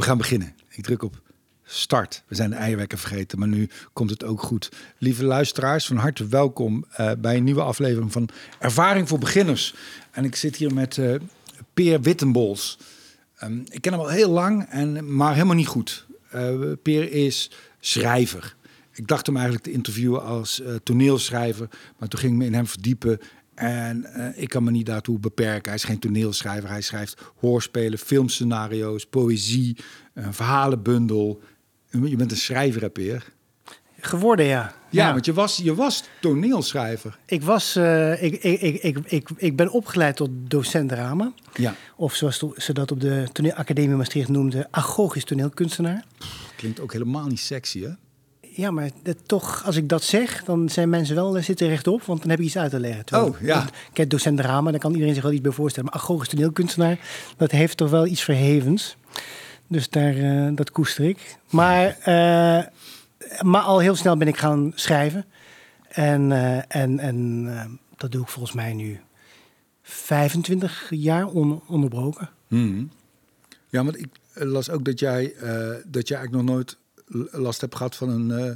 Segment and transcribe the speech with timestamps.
[0.00, 0.54] We gaan beginnen.
[0.68, 1.20] Ik druk op
[1.64, 2.22] start.
[2.26, 4.68] We zijn de eierwekker vergeten, maar nu komt het ook goed.
[4.98, 8.28] Lieve luisteraars, van harte welkom uh, bij een nieuwe aflevering van
[8.58, 9.74] Ervaring voor Beginners.
[10.10, 11.14] En ik zit hier met uh,
[11.74, 12.78] Peer Wittenbols.
[13.42, 16.06] Um, ik ken hem al heel lang, en, maar helemaal niet goed.
[16.34, 18.56] Uh, Peer is schrijver.
[18.92, 22.66] Ik dacht hem eigenlijk te interviewen als toneelschrijver, maar toen ging ik me in hem
[22.66, 23.18] verdiepen.
[23.60, 25.64] En uh, ik kan me niet daartoe beperken.
[25.64, 26.68] Hij is geen toneelschrijver.
[26.68, 29.76] Hij schrijft hoorspelen, filmscenario's, poëzie,
[30.14, 31.42] een verhalenbundel.
[31.90, 33.32] Je bent een schrijver, hè, Peer?
[34.00, 34.74] Geworden, ja.
[34.90, 37.18] Ja, ja, want je was, je was toneelschrijver.
[37.26, 41.32] Ik, was, uh, ik, ik, ik, ik, ik, ik ben opgeleid tot docent drama.
[41.54, 41.74] Ja.
[41.96, 46.04] Of zoals ze dat op de toneelacademie Maastricht noemden, agogisch toneelkunstenaar.
[46.56, 47.90] Klinkt ook helemaal niet sexy, hè?
[48.52, 52.02] Ja, maar dat, toch, als ik dat zeg, dan zijn mensen wel eh, zitten rechtop,
[52.02, 53.04] want dan heb je iets uit te leggen.
[53.04, 53.68] Terwijl, oh, ja.
[53.92, 55.90] Kijk, docent drama, daar kan iedereen zich wel iets bij voorstellen.
[55.92, 56.98] Maar agogisch toneelkunstenaar,
[57.36, 58.96] dat heeft toch wel iets verhevens.
[59.66, 61.38] Dus daar, uh, dat koester ik.
[61.50, 62.64] Maar, uh,
[63.40, 65.24] maar al heel snel ben ik gaan schrijven.
[65.88, 69.00] En, uh, en, en dat doe ik volgens mij nu
[69.82, 72.30] 25 jaar on, onderbroken.
[72.48, 72.90] Hmm.
[73.68, 75.34] Ja, want ik las ook dat jij,
[75.86, 76.76] dat jij eigenlijk nog nooit
[77.30, 78.50] last hebt gehad van een uh,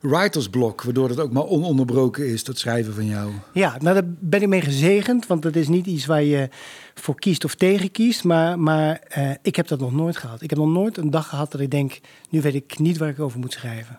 [0.00, 3.30] writersblok, waardoor het ook maar ononderbroken is, dat schrijven van jou.
[3.52, 6.48] Ja, nou daar ben ik mee gezegend, want dat is niet iets waar je
[6.94, 10.42] voor kiest of tegen kiest, maar, maar uh, ik heb dat nog nooit gehad.
[10.42, 13.08] Ik heb nog nooit een dag gehad dat ik denk, nu weet ik niet waar
[13.08, 13.98] ik over moet schrijven.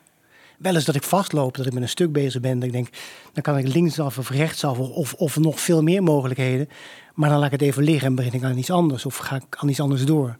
[0.57, 2.87] Wel eens dat ik vastloop, dat ik met een stuk bezig ben, dat ik denk,
[3.33, 6.69] dan kan ik linksaf of rechtsaf of, of nog veel meer mogelijkheden,
[7.13, 9.35] maar dan laat ik het even liggen en begin ik aan iets anders of ga
[9.35, 10.37] ik aan iets anders door.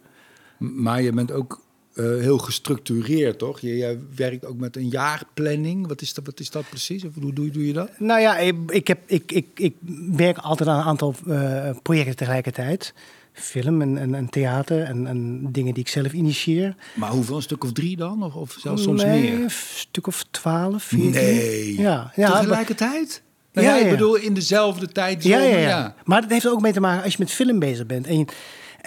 [0.58, 1.66] Maar je bent ook
[2.00, 3.60] uh, heel gestructureerd, toch?
[3.60, 5.88] Je, je, werkt ook met een jaarplanning.
[5.88, 7.04] Wat is dat, wat is dat precies?
[7.06, 8.00] Of hoe doe, doe je dat?
[8.00, 9.76] Nou ja, ik, ik, heb, ik, ik, ik
[10.12, 12.94] werk altijd aan een aantal uh, projecten tegelijkertijd.
[13.34, 16.76] Film en, en, en theater en, en, dingen die ik zelf initieer.
[16.96, 17.36] Maar hoeveel?
[17.36, 18.24] Een stuk of drie dan?
[18.24, 19.44] Of, of zelfs soms nee, meer?
[19.44, 21.12] een stuk of twaalf, veertien.
[21.12, 23.22] Nee, ja, ja, tegelijkertijd?
[23.54, 25.24] Nou ja, ja, ik bedoel in dezelfde tijd.
[25.24, 27.86] Ja, ja, ja, Maar dat heeft ook mee te maken als je met film bezig
[27.86, 28.08] bent.
[28.08, 28.26] En je,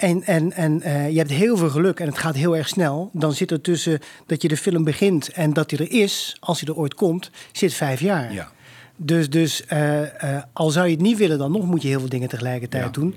[0.01, 3.09] en, en, en uh, je hebt heel veel geluk en het gaat heel erg snel.
[3.13, 6.59] Dan zit er tussen dat je de film begint en dat hij er is, als
[6.59, 8.33] hij er ooit komt, zit vijf jaar.
[8.33, 8.51] Ja.
[8.95, 10.07] Dus, dus uh, uh,
[10.53, 12.89] al zou je het niet willen, dan nog moet je heel veel dingen tegelijkertijd ja.
[12.91, 13.15] doen.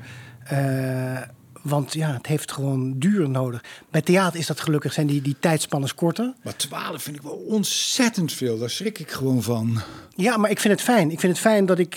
[1.63, 3.65] want ja, het heeft gewoon duur nodig.
[3.91, 6.33] Bij theater is dat gelukkig, zijn die, die tijdspannen korter.
[6.43, 8.59] Maar twaalf vind ik wel ontzettend veel.
[8.59, 9.81] Daar schrik ik gewoon van.
[10.17, 11.11] Ja, maar ik vind het fijn.
[11.11, 11.95] Ik vind het fijn dat ik,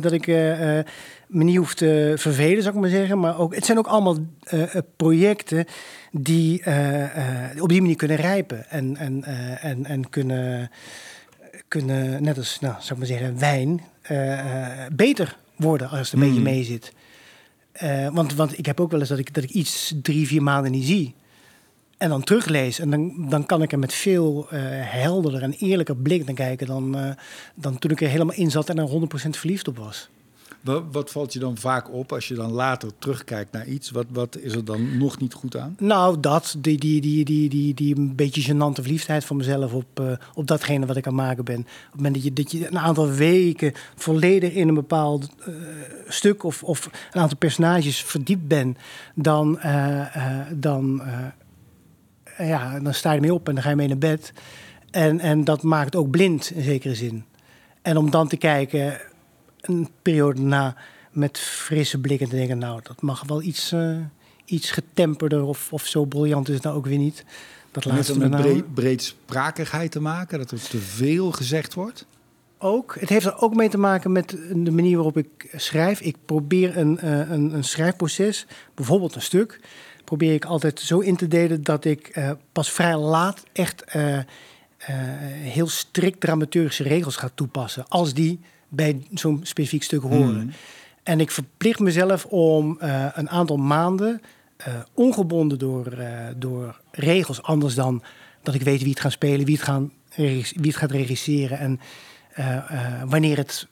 [0.00, 0.26] dat ik
[1.34, 3.18] me niet hoeft te vervelen, zou ik maar zeggen.
[3.18, 4.16] Maar ook, het zijn ook allemaal
[4.52, 4.62] uh,
[4.96, 5.64] projecten
[6.12, 7.04] die uh,
[7.58, 8.70] op die manier kunnen rijpen.
[8.70, 9.24] En, en,
[9.60, 10.70] en, en kunnen,
[11.68, 13.80] kunnen, net als, nou, zou ik maar zeggen, wijn,
[14.96, 16.26] beter worden als het een mm.
[16.26, 16.92] beetje mee zit.
[18.12, 20.72] want, want ik heb ook wel eens dat ik, dat ik iets drie, vier maanden
[20.72, 21.14] niet zie.
[21.98, 22.78] En dan teruglees.
[22.78, 27.16] En dan, dan kan ik er met veel helderder en eerlijker blik naar kijken dan,
[27.54, 30.08] dan toen ik er helemaal in zat en er 100% verliefd op was.
[30.64, 33.90] Wat, wat, valt je dan vaak op als je dan later terugkijkt naar iets?
[33.90, 35.76] Wat, wat is er dan nog niet goed aan?
[35.78, 40.00] Nou, dat, die, die, die, die, die, die een beetje gênante verliefdheid van mezelf op,
[40.00, 41.58] uh, op datgene wat ik aan het maken ben.
[41.58, 45.54] Op het moment dat je, dat je een aantal weken volledig in een bepaald uh,
[46.08, 48.78] stuk of, of een aantal personages verdiept bent,
[49.14, 50.06] dan, uh,
[50.52, 51.02] dan,
[52.38, 54.32] ja, dan sta je mee op en dan ga je mee naar bed.
[54.90, 57.24] En, en dat maakt ook blind in zekere zin.
[57.82, 59.00] En om dan te kijken
[59.66, 60.76] een periode na
[61.10, 63.96] met frisse blikken te denken, nou, dat mag wel iets, uh,
[64.44, 67.24] iets getemperder of, of zo briljant is het nou ook weer niet.
[67.70, 72.06] Dat laat het met breed, breedsprakigheid te maken, dat er te veel gezegd wordt?
[72.58, 72.96] Ook.
[73.00, 76.00] Het heeft er ook mee te maken met de manier waarop ik schrijf.
[76.00, 79.60] Ik probeer een, uh, een, een schrijfproces, bijvoorbeeld een stuk,
[80.04, 83.84] probeer ik altijd zo in te delen dat ik uh, pas vrij laat echt
[85.42, 87.88] heel strikt dramaturgische regels ga toepassen.
[87.88, 88.40] Als die
[88.74, 90.40] bij zo'n specifiek stuk horen.
[90.40, 90.50] Hmm.
[91.02, 94.20] En ik verplicht mezelf om uh, een aantal maanden,
[94.68, 98.02] uh, ongebonden door, uh, door regels, anders dan
[98.42, 101.80] dat ik weet wie het gaat spelen, wie het, gaan, wie het gaat regisseren en
[103.08, 103.68] wanneer het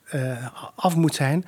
[0.75, 1.45] af moet zijn,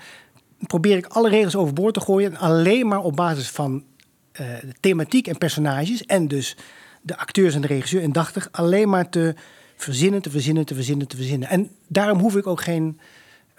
[0.60, 2.38] probeer ik alle regels overboord te gooien.
[2.38, 3.84] Alleen maar op basis van
[4.32, 6.58] de thematiek en personages en dus
[7.02, 9.36] de acteurs en de regisseur indachtig, alleen maar te
[9.76, 11.50] verzinnen, te verzinnen, te verzinnen, te verzinnen.
[11.50, 13.00] En daarom hoef ik ook geen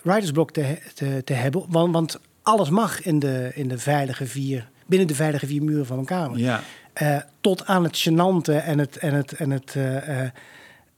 [0.06, 1.64] writersblok te, te, te hebben.
[1.69, 5.87] Want, want, alles mag in de, in de veilige vier, binnen de veilige vier muren
[5.87, 6.38] van een kamer.
[6.38, 6.62] Ja.
[7.03, 10.20] Uh, tot aan het gênante en het, en het, en het, uh, uh,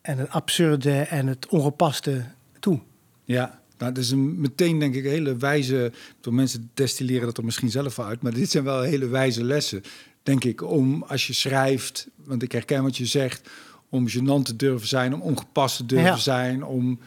[0.00, 2.24] en het absurde en het ongepaste
[2.60, 2.80] toe.
[3.24, 5.92] Ja, nou, dat is een, meteen denk ik hele wijze...
[6.20, 8.22] Door mensen destilleren dat er misschien zelf uit...
[8.22, 9.82] maar dit zijn wel hele wijze lessen
[10.28, 13.48] denk ik, om als je schrijft, want ik herken wat je zegt,
[13.88, 16.16] om gênant te durven zijn, om ongepast te durven Ja.
[16.16, 16.98] zijn, om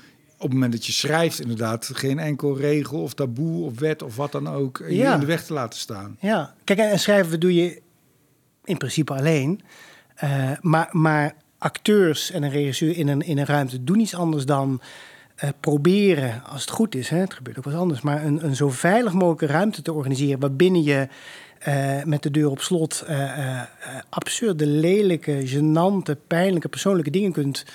[0.42, 4.16] op het moment dat je schrijft inderdaad geen enkel regel of taboe of wet of
[4.16, 5.14] wat dan ook je Ja.
[5.14, 6.18] in de weg te laten staan.
[6.20, 7.82] Ja, kijk, en schrijven doe je
[8.64, 9.62] in principe alleen.
[10.16, 14.46] Eh, maar, maar acteurs en een regisseur in een, in een ruimte doen iets anders
[14.46, 14.82] dan
[15.36, 18.46] eh, proberen, als het goed is, hè, het gebeurt ook wel eens anders, maar een,
[18.46, 21.08] een zo veilig mogelijke ruimte te organiseren waarbinnen je
[21.60, 23.66] eh, met de deur op slot eh, eh, eh,
[24.10, 27.66] absurde, lelijke, gênante, pijnlijke, persoonlijke dingen kunt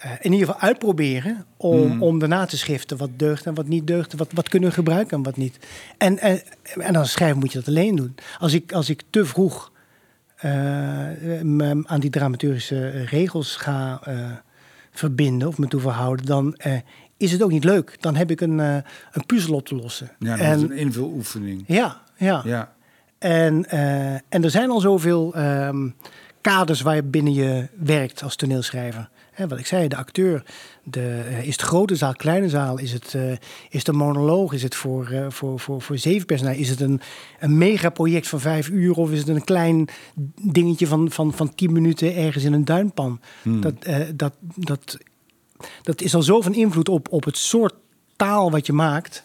[0.00, 3.86] eh, in ieder geval uitproberen om, om daarna te schriften wat deugt en wat niet
[3.86, 5.58] deugt, wat, wat kunnen we gebruiken en wat niet.
[5.98, 6.42] En, en,
[6.74, 8.14] en als schrijver moet je dat alleen doen.
[8.38, 9.72] Als ik, als ik te vroeg
[10.36, 10.50] eh,
[11.42, 14.30] me aan die dramaturgische regels ga eh,
[14.90, 16.56] verbinden of me toe verhouden, dan
[17.16, 17.96] is het ook niet leuk.
[18.00, 20.10] Dan heb ik een, een puzzel op te lossen.
[20.18, 21.64] Ja, dat en, is een invuloefening.
[21.66, 22.42] ja, ja.
[22.44, 22.72] Ja.
[23.18, 23.68] En,
[24.28, 25.88] en er zijn al zoveel ehm,
[26.40, 29.08] kaders waarbinnen je werkt als toneelschrijver.
[29.30, 30.42] Hè, wat ik zei, de acteur.
[30.82, 32.78] De, eh, is het grote zaal, kleine zaal?
[32.78, 33.30] Is het, eh,
[33.68, 34.52] is het een monoloog?
[34.52, 36.60] Is het voor, eh, voor, voor, voor zeven personages?
[36.60, 37.00] Is het een,
[37.38, 38.96] een megaproject van vijf uur?
[38.96, 39.88] Of is het een klein
[40.42, 43.20] dingetje van, van, van tien minuten ergens in een duinpan?
[43.42, 44.98] Dat, eh, dat, dat,
[45.82, 47.74] dat is al zo van invloed op, op het soort
[48.16, 49.24] taal wat je maakt.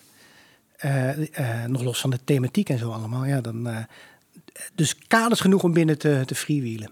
[1.68, 3.26] Nog los van de thematiek en zo allemaal.
[3.26, 3.88] Ja, dan,
[4.76, 6.90] dus kaders genoeg om binnen te, te freewheelen.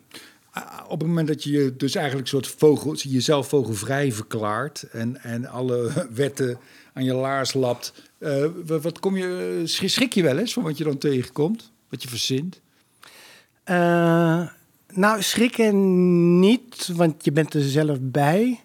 [0.51, 5.23] Ah, Op het moment dat je je dus eigenlijk soort vogel, jezelf vogelvrij verklaart en,
[5.23, 6.57] en alle wetten
[6.93, 10.77] aan je laars lapt, eh, wat, kom je, eh, schrik je wel eens van wat
[10.77, 12.61] je dan tegenkomt, wat je verzint?
[13.63, 14.47] Eh,
[14.93, 18.59] nou, schrikken niet, want je bent er zelf bij.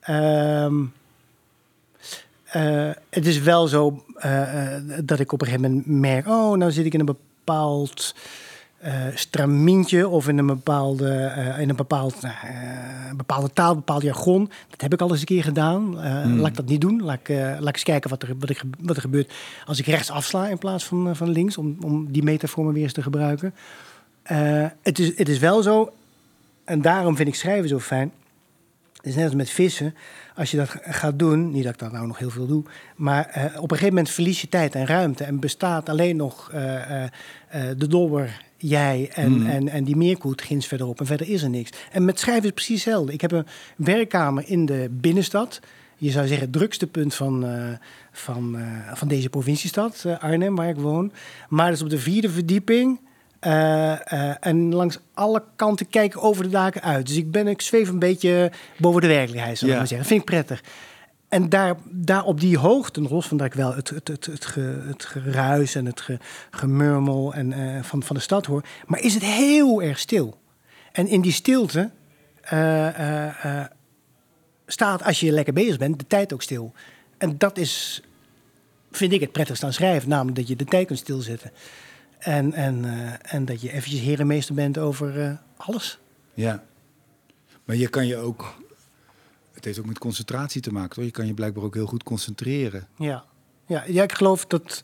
[0.00, 0.84] Ehm,
[2.44, 4.04] eh, het is wel zo
[5.04, 6.26] dat ik op een gegeven moment merk...
[6.26, 7.16] oh, nou zit ik in een
[7.48, 8.14] bepaald
[8.78, 10.08] eh stramintje...
[10.08, 12.30] of in een bepaalde, eh, in een bepaald, eh,
[13.16, 14.50] bepaalde taal, bepaald jargon.
[14.70, 16.00] Dat heb ik al eens een keer gedaan.
[16.00, 17.02] Eh, Laat ik dat niet doen.
[17.02, 19.32] Laat ik, laat ik eens kijken wat er, wat, er, wat er gebeurt...
[19.66, 21.58] als ik rechts afsla in plaats van, van links...
[21.58, 23.54] Om, om die metafoor maar weer eens te gebruiken.
[24.82, 25.92] Het, is, het is wel zo,
[26.64, 28.12] en daarom vind ik schrijven zo fijn.
[28.96, 29.94] Het is net als met vissen.
[30.38, 32.62] Als je dat gaat doen, niet dat ik dat nou nog heel veel doe,
[32.96, 36.50] maar eh, op een gegeven moment verlies je tijd en ruimte en bestaat alleen nog
[36.52, 37.10] eh, eh,
[37.76, 41.70] de dobber, jij en, en, en die meerkoet ginds verderop en verder is er niks.
[41.92, 43.12] En met schrijven is precies hetzelfde.
[43.12, 43.46] Ik heb een
[43.76, 45.60] werkkamer in de binnenstad.
[45.96, 47.46] Je zou zeggen het drukste punt van,
[48.12, 48.58] van,
[48.94, 51.12] van deze provinciestad, Arnhem, waar ik woon.
[51.48, 53.00] Maar dat is op de vierde verdieping.
[53.40, 57.06] Eh, eh, en langs alle kanten kijken over de daken uit.
[57.06, 59.78] Dus ik, ben, ik zweef een beetje boven de werkelijkheid, zou ik Ja.
[59.82, 60.08] maar zeggen.
[60.08, 60.62] Dat vind ik prettig.
[61.28, 64.44] En daar, daar op die hoogte, los van dat ik wel het, het, het, het,
[64.44, 66.18] ge- het geruis en het ge-
[66.50, 70.38] gemurmel en, eh, van, van de stad hoor, maar is het heel erg stil.
[70.92, 71.90] En in die stilte
[74.66, 76.72] staat, als je lekker bezig bent, de tijd ook stil.
[77.18, 78.02] En dat is,
[78.90, 81.50] vind ik, het prettigst aan schrijven, namelijk dat je de tijd kunt stilzetten.
[82.18, 85.98] En, en, eh, en dat je eventjes herenmeester bent over eh, alles.
[86.34, 86.64] Ja.
[87.64, 88.54] Maar je kan je ook,
[89.52, 91.04] het heeft ook met concentratie te maken, hoor.
[91.04, 92.86] Je kan je blijkbaar ook heel goed concentreren.
[92.96, 93.24] Ja,
[93.66, 94.80] ja, ja ik geloof dat,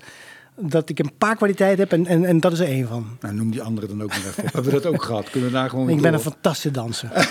[0.56, 3.16] dat ik een paar kwaliteiten heb en, en, en dat is er één van.
[3.20, 4.52] Nou, noem die andere dan ook nog even op.
[4.52, 5.30] Hebben we dat ook gehad?
[5.30, 7.10] Kunnen we daar gewoon Ik ben een fantastische danser.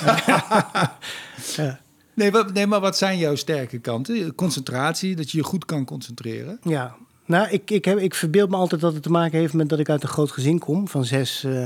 [1.56, 1.80] ja,
[2.14, 4.36] Nee, wat, nee, maar wat zijn jouw sterke kanten?
[4.36, 6.60] Concentratie, dat je je goed kan concentreren.
[6.64, 6.95] ja.
[7.33, 9.80] Nou, ik, ik, heb, ik verbeeld me altijd dat het te maken heeft met dat
[9.80, 11.66] ik uit een groot gezin kom van zes eh,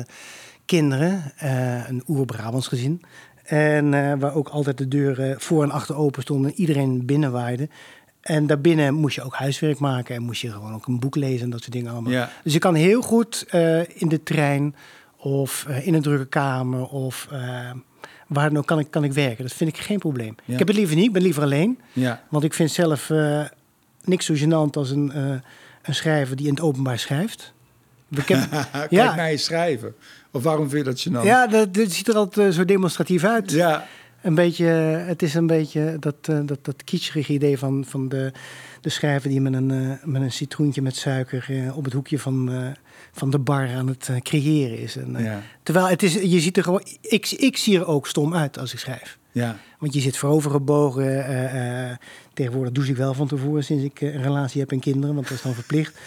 [0.65, 1.31] kinderen.
[1.38, 3.01] eh, een oer-Brabants gezin.
[3.43, 7.69] En eh, waar ook altijd de deuren voor en achter open stonden en iedereen binnenwaaide.
[8.21, 11.43] En daarbinnen moest je ook huiswerk maken en moest je gewoon ook een boek lezen
[11.43, 12.12] en dat soort dingen allemaal.
[12.12, 12.29] Ja.
[12.43, 13.45] Dus ik kan heel goed
[13.88, 14.75] in de trein
[15.17, 17.27] of in een drukke kamer of
[18.27, 19.43] waar dan ook kan ik, kan ik werken.
[19.43, 20.36] Dat vind ik geen probleem.
[20.45, 20.53] Ja.
[20.53, 21.79] Ik heb het liever niet, ik ben liever alleen.
[21.93, 22.24] Ja.
[22.29, 23.09] Want ik vind zelf
[24.07, 25.23] niks zo gênant als een, eh,
[25.81, 27.53] een schrijver die in het openbaar schrijft.
[28.25, 28.47] Kijk
[28.89, 29.95] ja, naar je schrijven.
[30.31, 31.25] Of waarom vind je dat gênant?
[31.25, 33.51] ja dat, dat ziet er altijd eh, zo demonstratief uit.
[33.51, 33.87] Ja.
[34.21, 38.31] Een beetje, het is een beetje dat, eh, dat, dat kitscherige idee van, van de,
[38.81, 42.19] de schrijver die met een, eh, met een citroentje met suiker eh, op het hoekje
[42.19, 42.67] van, eh,
[43.11, 44.95] van de bar aan het eh, creëren is.
[44.95, 45.41] En, eh, Ja.
[45.63, 48.73] Terwijl het is, je ziet er gewoon, ik, ik zie er ook stom uit als
[48.73, 49.17] ik schrijf.
[49.31, 49.57] Ja.
[49.79, 51.99] Want je zit voorovergebogen.
[52.38, 55.27] Tegenwoordig douche ik wel van tevoren sinds ik eh, een relatie heb en kinderen, want
[55.27, 56.00] dat is dan verplicht.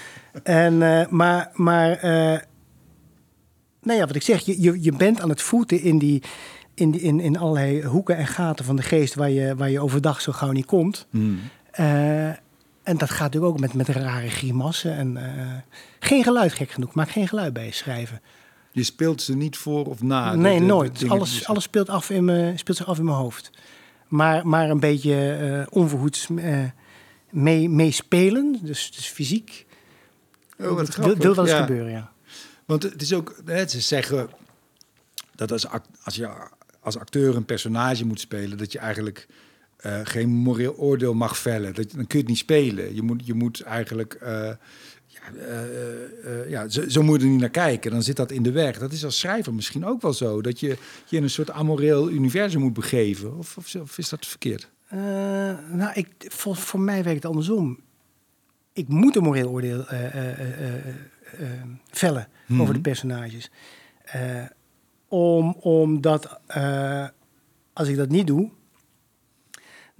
[0.42, 1.98] En, eh, maar, maar
[3.82, 6.22] nou ja, wat ik zeg, je, je, je bent aan het voeten in, die,
[6.74, 9.80] in, die, in, in allerlei hoeken en gaten van de geest waar je, waar je
[9.80, 11.06] overdag zo gauw niet komt.
[11.10, 11.38] Hmm.
[12.82, 14.96] En dat gaat natuurlijk ook met, met rare grimassen.
[14.96, 15.18] En,
[15.98, 16.94] geen geluid, gek genoeg.
[16.94, 18.20] Maak geen geluid bij je schrijven.
[18.72, 20.34] Je speelt ze niet voor of na?
[20.34, 20.98] nee, de- de- nooit.
[20.98, 23.50] de alles alles speelt, af in me, speelt zich af in mijn hoofd.
[24.10, 26.64] Maar, maar een beetje eh onverhoeds eh
[27.30, 29.66] mee, meespelen, dus, dus fysiek.
[30.58, 31.60] Oh, wat wil, wil wel eens Ja.
[31.60, 32.12] gebeuren, ja.
[32.64, 34.30] Want het is ook, hè, ze zeggen
[35.34, 35.66] dat als,
[36.02, 36.28] als je
[36.80, 39.26] als acteur een personage moet spelen, dat je eigenlijk
[39.76, 41.74] eh, geen moreel oordeel mag vellen.
[41.74, 42.94] Dat, dan kun je het niet spelen.
[42.94, 44.14] Je moet, je moet eigenlijk,
[45.20, 47.90] ja, eh, eh, ja, zo, zo moet je er niet naar kijken.
[47.90, 48.78] Dan zit dat in de weg.
[48.78, 50.42] Dat is als schrijver misschien ook wel zo.
[50.42, 53.36] Dat je je in een soort amoreel universum moet begeven.
[53.36, 54.70] Of, of, of is dat verkeerd?
[54.88, 54.98] Eh,
[55.72, 57.78] nou, ik, voor, voor mij werkt het andersom.
[58.72, 60.74] Ik moet een moreel oordeel eh, eh, eh, eh,
[61.38, 61.50] eh,
[61.90, 62.60] vellen Mhm.
[62.60, 63.50] over de personages.
[64.04, 64.42] Eh,
[65.08, 67.08] om, omdat eh,
[67.72, 68.50] als ik dat niet doe,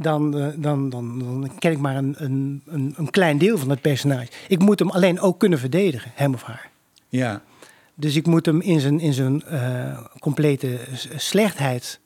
[0.02, 2.62] dan, eh, dan, dan, dan ken ik maar een, een,
[2.97, 4.28] een, klein deel van het personage.
[4.49, 6.71] Ik moet hem alleen ook kunnen verdedigen, hem of haar.
[7.09, 7.42] Ja,
[7.95, 10.78] Dus ik moet hem in zijn, in zijn eh, complete
[11.16, 12.00] slechtheid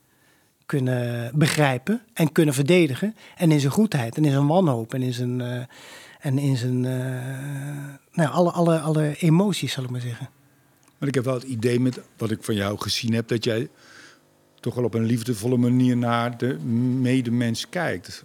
[0.67, 3.17] kunnen begrijpen en kunnen verdedigen.
[3.37, 5.63] En in zijn goedheid en in zijn wanhoop en in zijn, eh,
[6.21, 6.81] en in zijn
[8.13, 10.29] nou, alle, alle, alle emoties, zal ik maar zeggen.
[10.99, 13.69] maar ik heb wel het idee met wat ik van jou gezien heb, dat jij
[14.65, 16.59] toch wel op een liefdevolle manier naar de
[17.01, 18.25] medemens kijkt.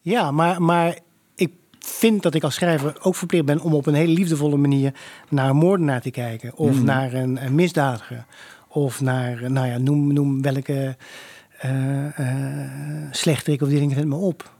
[0.00, 0.98] Ja, maar, maar
[1.34, 4.94] ik vind dat ik als schrijver ook verplicht ben om op een hele liefdevolle manier
[5.28, 6.56] naar een moordenaar te kijken.
[6.56, 6.84] Of Mhm.
[6.84, 8.24] naar een, een misdadiger.
[8.68, 10.96] Of naar, nou ja, noem, noem welke
[11.58, 12.04] eh
[13.10, 14.54] slechterik of die dingen het me op.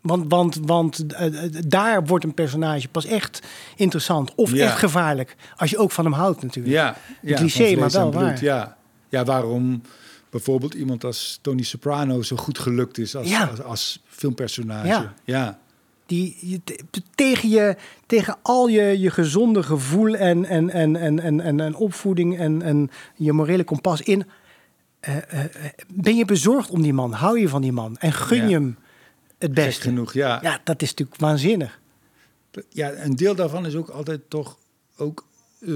[0.00, 3.42] Want, want, want eh, eh, daar wordt een personage pas echt
[3.76, 4.34] interessant.
[4.34, 4.64] Of Ja.
[4.64, 5.36] echt gevaarlijk.
[5.56, 6.74] Als je ook van hem houdt natuurlijk.
[6.74, 8.42] Ja, ja cliché, maar wel bloed, waar.
[8.44, 8.76] Ja.
[9.08, 9.82] Ja, waarom
[10.30, 13.44] bijvoorbeeld iemand als Tony Soprano zo goed gelukt is als, Ja.
[13.46, 14.86] als, als filmpersonage.
[14.86, 15.14] Ja.
[15.24, 15.58] ja.
[16.06, 21.18] Die, je, te- tegen, je, tegen al je, je gezonde gevoel en, en, en, en,
[21.20, 24.24] en, en, en opvoeding en, en je morele kompas in.
[25.00, 25.50] eh, eh, eh,
[25.88, 27.12] ben je bezorgd om die man?
[27.12, 27.96] Hou je van die man?
[27.96, 28.44] En gun Ja.
[28.46, 28.76] je hem
[29.38, 29.80] het beste?
[29.82, 30.38] genoeg, ja.
[30.42, 31.80] Ja, dat is natuurlijk waanzinnig.
[32.68, 32.92] ja.
[32.92, 34.58] Een deel daarvan is ook altijd toch
[34.96, 35.26] ook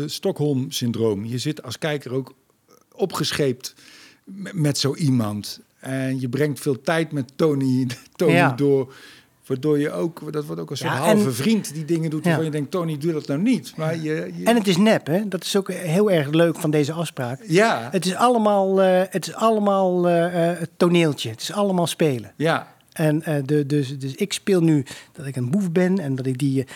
[0.06, 1.24] Stockholm-syndroom.
[1.24, 2.34] Je zit als kijker ook
[2.94, 3.74] opgescheept
[4.52, 5.60] met, zo iemand.
[5.78, 8.52] En je brengt veel tijd met Tony, Tony Ja.
[8.52, 8.94] door.
[9.46, 12.24] Waardoor je ook, dat wordt ook een soort Ja, en- halve vriend die dingen doet
[12.24, 12.46] waarvan Ja.
[12.50, 13.72] je denkt, Tony, doe dat nou niet.
[13.76, 15.28] Maar je, je- En het is nep, hè?
[15.28, 17.40] Dat is ook heel erg leuk van deze afspraak.
[17.46, 21.30] ja, Het is allemaal, eh, het is allemaal eh, eh, het toneeltje.
[21.30, 22.32] Het is allemaal spelen.
[22.36, 26.26] ja, En de, dus, dus ik speel nu dat ik een boef ben en dat
[26.26, 26.66] ik die,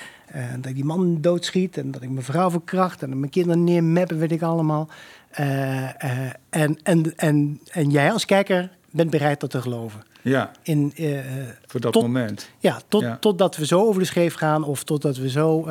[0.56, 3.64] dat ik die man doodschiet en dat ik mijn vrouw verkracht en dat mijn kinderen
[3.64, 4.88] neermeppen, weet ik allemaal.
[5.36, 10.02] Eh, eh, en, en, en, en jij als kijker bent bereid dat te geloven.
[10.22, 11.20] ja, In, eh,
[11.66, 12.50] voor dat Tot- moment.
[12.58, 13.16] ja, tot, Ja.
[13.20, 15.68] totdat we zo over de scheef gaan of totdat we zo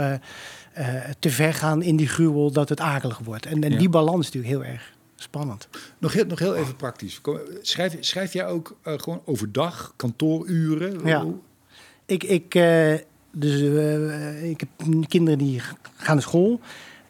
[1.19, 3.45] te ver gaan in die gruwel dat het akelig wordt.
[3.45, 3.77] En, en Ja.
[3.77, 5.67] die balans is natuurlijk heel erg spannend.
[5.97, 7.21] Nog heel, nog heel even praktisch.
[7.61, 11.05] Schrijf, schrijf jij ook gewoon overdag, kantooruren?
[11.05, 11.25] Ja.
[12.05, 12.51] Ik, ik,
[13.31, 13.61] dus,
[14.41, 14.69] ik heb
[15.07, 15.59] kinderen die
[15.97, 16.59] gaan naar school.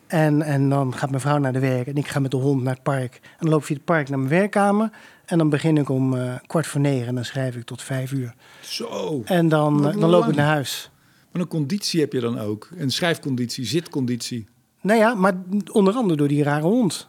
[0.07, 2.63] En, en dan gaat mijn vrouw naar de werk en ik ga met de hond
[2.63, 3.19] naar het park.
[3.21, 4.89] En dan loop ik via het park naar mijn werkkamer.
[5.25, 8.11] En dan begin ik om eh, kwart voor negen en dan schrijf ik tot vijf
[8.11, 8.33] uur.
[8.61, 9.21] Zo.
[9.25, 10.89] En dan, eh, dan loop ik naar huis.
[11.31, 12.69] Wat een conditie heb je dan ook?
[12.77, 14.45] Een schrijfconditie, zitconditie.
[14.81, 15.33] Nou ja, maar
[15.71, 17.07] onder andere door die rare hond.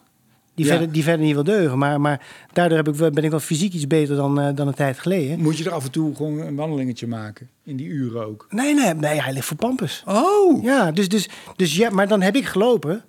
[0.57, 0.71] Die, Ja.
[0.71, 1.79] verder, die verder niet wil deugen.
[1.79, 4.75] Maar, maar daardoor heb ik, ben ik wel fysiek iets beter dan, eh, dan een
[4.75, 5.41] tijd geleden.
[5.41, 7.49] Moet je er af en toe gewoon een wandelingetje maken?
[7.65, 8.47] In die uren ook?
[8.51, 10.03] Nee, nee, nee hij ligt voor pampus.
[10.07, 10.63] Oh!
[10.63, 13.05] Ja, dus, dus, dus ja, maar dan heb ik gelopen.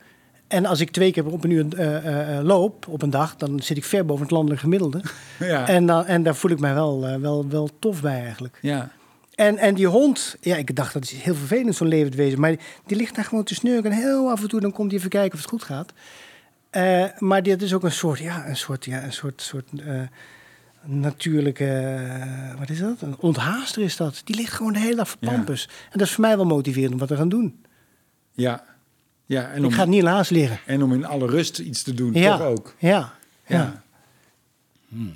[0.47, 3.59] En als ik twee keer op een uur eh, eh, loop op een dag, dan
[3.59, 5.01] zit ik ver boven het landelijk gemiddelde.
[5.39, 5.67] Ja.
[5.67, 8.57] En, dan, en daar voel ik mij wel, wel, wel tof bij eigenlijk.
[8.61, 8.91] ja.
[9.35, 12.39] En, en die hond, ja, ik dacht dat is heel vervelend, zo'n levend wezen.
[12.39, 13.91] Maar die, die ligt daar gewoon te snurken.
[13.91, 15.93] En heel af en toe dan komt hij even kijken of het goed gaat.
[16.69, 20.01] Eh, maar dit is ook een soort, ja, een soort, ja, een soort, soort eh,
[20.83, 21.99] natuurlijke,
[22.59, 23.01] wat is dat?
[23.01, 24.21] Een onthaaster is dat.
[24.23, 25.31] Die ligt gewoon de hele dag Ja.
[25.31, 25.45] En
[25.91, 27.65] dat is voor mij wel motiverend om wat te gaan doen.
[28.31, 28.63] Ja.
[29.25, 29.49] ja.
[29.51, 30.59] En, om, Ik ga niet laas liggen.
[30.65, 32.37] en om in alle rust iets te doen, Ja.
[32.37, 32.75] toch ook?
[32.79, 33.13] Ja,
[33.45, 33.57] ja.
[33.57, 33.83] Ja.
[34.89, 35.13] Hmm.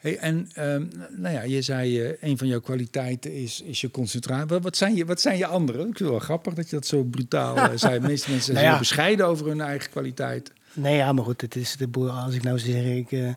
[0.00, 0.84] Hey, en ehm,
[1.16, 4.58] nou ja, je zei, eh, een van jouw kwaliteiten is, is je concentratie.
[4.58, 5.78] Wat, zijn je, wat zijn je andere?
[5.78, 8.00] Ik vind het wel grappig dat je dat zo brutaal eh, zei.
[8.00, 8.70] De meeste mensen zijn Nou ja.
[8.70, 10.52] heel bescheiden over hun eigen kwaliteit.
[10.72, 12.10] Nee, ja, maar goed, het is de boel.
[12.10, 13.12] Als ik nou zeg, ik.
[13.12, 13.28] eh,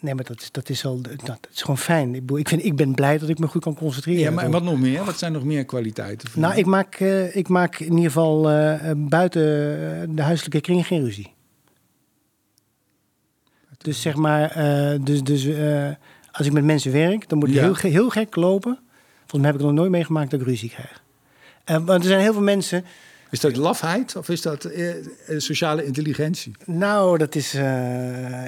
[0.00, 1.00] nee, maar dat is, dat is al.
[1.00, 2.14] Dat, is gewoon fijn.
[2.14, 4.22] Ik, ik, vind, ik ben blij dat ik me goed kan concentreren.
[4.22, 5.04] Ja, maar en wat nog meer?
[5.04, 6.28] Wat zijn nog meer kwaliteiten?
[6.34, 7.00] Nou, ik maak,
[7.32, 8.42] ik maak in ieder geval
[8.96, 9.42] buiten
[10.16, 11.32] de huiselijke kring geen ruzie.
[13.84, 15.88] Dus zeg maar, eh, dus, dus, eh,
[16.32, 17.62] als ik met mensen werk, dan moet ik Ja.
[17.62, 18.78] heel, heel gek lopen.
[19.18, 21.02] Volgens mij heb ik nog nooit meegemaakt dat ik ruzie krijg.
[21.64, 22.84] Eh, want er zijn heel veel mensen
[23.30, 24.68] Is dat lafheid of is dat
[25.36, 26.52] sociale intelligentie?
[26.64, 27.54] Nou, dat is.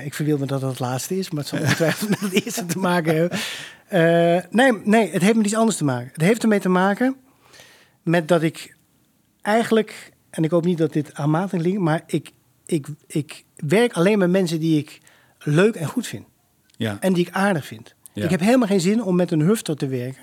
[0.05, 2.67] ik verbeeld me dat het het laatste is, maar het zal ongetwijfeld met het eerste
[2.67, 3.39] te maken hebben.
[4.51, 6.11] Nee, nee, het heeft met iets anders te maken.
[6.13, 7.17] Het heeft ermee te maken
[8.03, 8.77] met dat ik
[9.43, 12.31] eigenlijk, en ik hoop niet dat dit aanmatiging klinkt, maar ik,
[12.67, 15.01] ik, ik werk alleen met mensen die ik
[15.47, 16.27] leuk en goed vind.
[16.77, 16.97] Ja.
[17.01, 17.95] En die ik aardig vind.
[18.13, 18.25] Ja.
[18.25, 20.23] Ik heb helemaal geen zin om met een hufter te werken.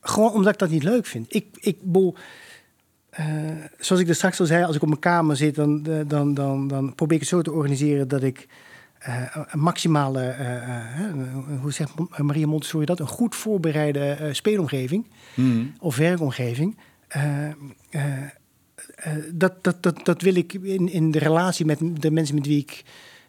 [0.00, 1.34] Gewoon omdat ik dat niet leuk vind.
[1.34, 2.14] Ik, ik bedoel,
[3.10, 3.26] eh,
[3.78, 6.34] zoals ik er straks al zei, als ik op mijn kamer zit, dan, eh, dan,
[6.34, 8.46] dan, dan probeer ik het zo te organiseren dat ik
[8.98, 10.34] eh, een maximale,
[11.60, 15.72] hoe zegt Maria Montessori dat, een goed voorbereide speelomgeving Hmm.
[15.80, 16.76] of werkomgeving.
[19.32, 22.58] dat, dat, dat, dat wil ik in, in de relatie met de mensen met wie
[22.58, 22.84] ik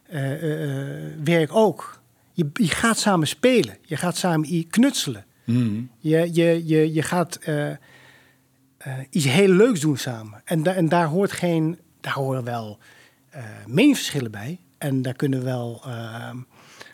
[0.09, 2.01] eh, eh, eh, werk ook.
[2.33, 5.25] Je, je gaat samen spelen, je gaat samen knutselen.
[5.43, 5.89] Hmm.
[5.97, 7.39] Je, je, je, je gaat
[9.09, 10.41] iets heel leuks doen samen.
[10.45, 12.79] En, da en daar hoort geen, daar horen wel
[13.67, 14.59] meningsverschillen bij.
[14.77, 15.83] En daar kunnen wel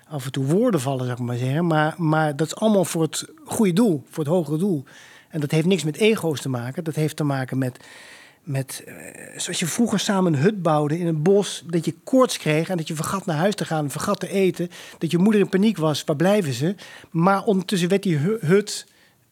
[0.08, 1.68] af en toe woorden vallen, zou ik maar zeggen.
[1.68, 4.84] Maar, maar dat is allemaal voor het goede doel, voor het hogere doel.
[5.30, 6.84] En dat heeft niks met ego's te maken.
[6.84, 7.86] Dat heeft te maken met,
[8.46, 8.94] met eh,
[9.38, 11.64] zoals je vroeger samen een hut bouwde in een bos.
[11.68, 14.70] Dat je koorts kreeg en dat je vergat naar huis te gaan, vergat te eten.
[14.98, 16.75] Dat je moeder in paniek was, waar blijven ze?
[17.12, 18.86] Maar ondertussen werd die hu- hut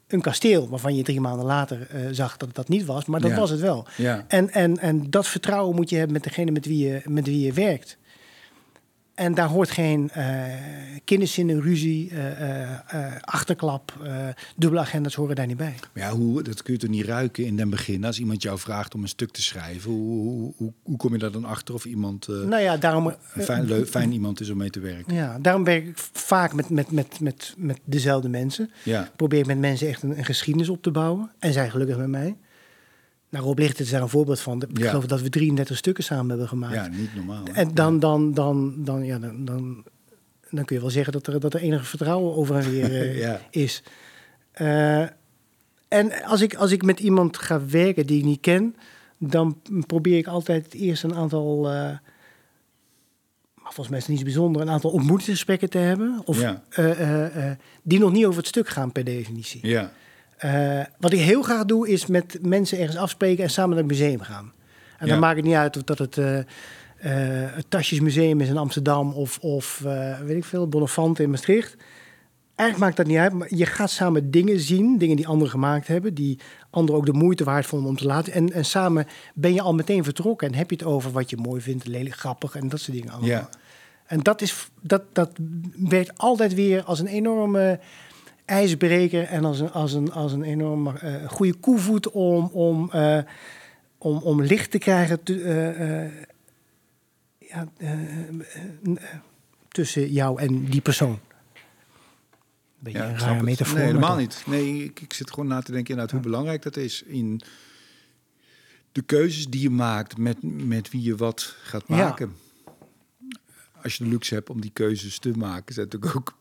[0.07, 3.05] een kasteel, waarvan je drie maanden later eh, zag dat het dat niet was.
[3.05, 3.37] Maar dat Ja.
[3.37, 3.87] was het wel.
[3.97, 4.25] Ja.
[4.27, 7.39] En, en, en dat vertrouwen moet je hebben met degene met wie je, met wie
[7.45, 7.97] je werkt.
[9.15, 10.11] En daar hoort geen
[11.03, 14.07] kinderzinnen, ruzie, eh, eh, achterklap,
[14.55, 15.75] dubbele agendas horen daar niet bij.
[15.93, 18.03] Maar ja, hoe, dat kun je toch niet ruiken in den begin.
[18.05, 21.17] Als iemand jou vraagt om een stuk te schrijven, hoe, hoe, hoe, hoe kom je
[21.19, 24.69] daar dan achter of iemand Nou ja, daarom, fijn, leu- fijn iemand is om mee
[24.69, 25.13] te werken?
[25.13, 28.71] ja, daarom werk ik vaak met, met, met, met, met dezelfde mensen.
[28.83, 31.31] Ja, Probeer ik met mensen echt een, een geschiedenis op te bouwen.
[31.39, 32.35] En zij gelukkig met mij.
[33.33, 34.61] Nou, Rob Licht is daar een voorbeeld van.
[34.61, 34.87] Ik Ja.
[34.89, 36.73] geloof dat we 33 stukken samen hebben gemaakt.
[36.73, 37.43] ja niet normaal.
[37.45, 37.51] hè?
[37.51, 39.83] En dan, dan, dan, dan, ja, dan, dan,
[40.49, 43.17] dan kun je wel zeggen dat er, dat er enige vertrouwen over en weer eh,
[43.19, 43.41] Ja.
[43.49, 43.83] is.
[44.51, 45.01] Eh,
[45.87, 48.75] en als ik, als ik met iemand ga werken die ik niet ken,
[49.17, 51.73] dan probeer ik altijd eerst een aantal, eh,
[53.55, 56.21] maar volgens mij is het niet zo bijzonder, een aantal ontmoetingsgesprekken te hebben.
[56.25, 56.63] Of, Ja.
[57.83, 59.67] die nog niet over het stuk gaan per definitie.
[59.67, 59.91] Ja,
[60.37, 63.87] Eh, wat ik heel graag doe, is met mensen ergens afspreken en samen naar het
[63.87, 64.51] museum gaan.
[64.97, 65.11] En Ja.
[65.11, 66.45] dan maakt het niet uit of dat het, eh, eh,
[67.55, 69.79] het Tasjesmuseum is in Amsterdam of, of
[70.25, 71.75] weet ik veel, Bonnefante in Maastricht.
[72.55, 75.87] Eigenlijk maakt dat niet uit, maar je gaat samen dingen zien, dingen die anderen gemaakt
[75.87, 78.33] hebben, die anderen ook de moeite waard vonden om te laten.
[78.33, 81.37] En, en samen ben je al meteen vertrokken en heb je het over wat je
[81.37, 83.29] mooi vindt, lelijk, grappig en dat soort dingen allemaal.
[83.29, 83.49] ja.
[84.05, 85.29] En dat, is, dat, dat
[85.77, 87.79] werkt altijd weer als een enorme
[88.45, 93.19] ijsbreker en als een, als een, als een enorme eh, goede koevoet om, om, eh,
[93.97, 96.11] om, om licht te krijgen eh,
[97.37, 97.67] ja,
[99.67, 101.19] tussen jou en die persoon.
[102.79, 103.77] Beetje Ja, een rare metafoor.
[103.77, 104.43] Nee, helemaal niet.
[104.45, 107.41] Nee, ik, ik zit gewoon na te denken inderdaad hoe belangrijk dat is in
[108.91, 111.95] de keuzes die je maakt met, met wie je wat gaat Ja.
[111.95, 112.35] maken.
[113.83, 116.37] Als je de luxe hebt om die keuzes te maken, zijn natuurlijk ook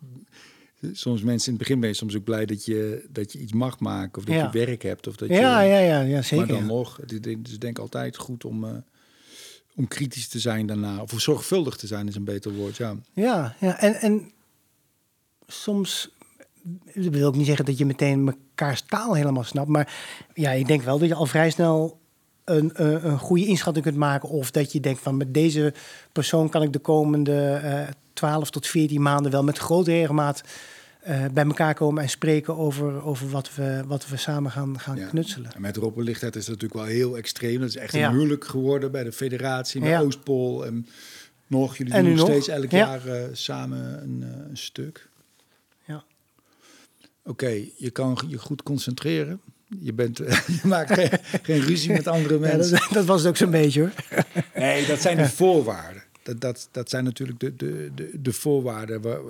[0.93, 3.53] soms mensen in het begin ben je soms ook blij dat je, dat je iets
[3.53, 4.51] mag maken of dat Ja.
[4.53, 5.35] je werk hebt of dat je.
[5.35, 6.37] Ja, ja, ja, ja, zeker.
[6.37, 6.73] maar dan ja.
[6.73, 8.71] nog, dus ik denk altijd goed om, eh,
[9.75, 11.03] om kritisch te zijn daarna.
[11.03, 12.77] Of zorgvuldig te zijn is een beter woord.
[12.77, 13.79] Ja, Ja, ja.
[13.81, 14.33] En, en
[15.47, 16.11] soms
[16.95, 19.69] dat wil ik niet zeggen dat je meteen mekaars taal helemaal snapt.
[19.69, 19.95] Maar
[20.35, 22.01] ja, ik denk wel dat je al vrij snel
[22.45, 24.29] een, een, een goede inschatting kunt maken.
[24.29, 25.75] Of dat je denkt van met deze
[26.13, 30.43] persoon kan ik de komende eh 12 tot 14 maanden wel met grote regelmaat
[31.01, 34.97] eh, bij elkaar komen en spreken over, over wat, we, wat we samen gaan, gaan
[34.97, 35.07] Ja.
[35.07, 35.53] knutselen.
[35.55, 37.61] En met Rob Lichtheid is dat natuurlijk wel heel extreem.
[37.61, 38.09] Dat is echt Ja.
[38.09, 40.01] een huwelijk geworden bij de federatie, met Ja.
[40.01, 40.67] Oostpol.
[40.67, 40.87] En
[41.47, 42.79] nog, jullie En doen nog steeds elk Ja.
[42.79, 45.09] jaar eh, samen een, eh, een stuk.
[45.85, 46.05] Ja.
[47.25, 49.41] Oké, je kan je goed concentreren.
[49.81, 50.17] Je, bent,
[50.61, 51.11] je maakt geen,
[51.43, 52.79] geen ruzie met andere mensen.
[52.79, 53.93] dat, dat was het ook zo'n beetje hoor.
[54.55, 56.03] Nee, dat zijn de voorwaarden.
[56.23, 59.21] Dat, dat, dat zijn natuurlijk de, de, de, de voorwaarden waar,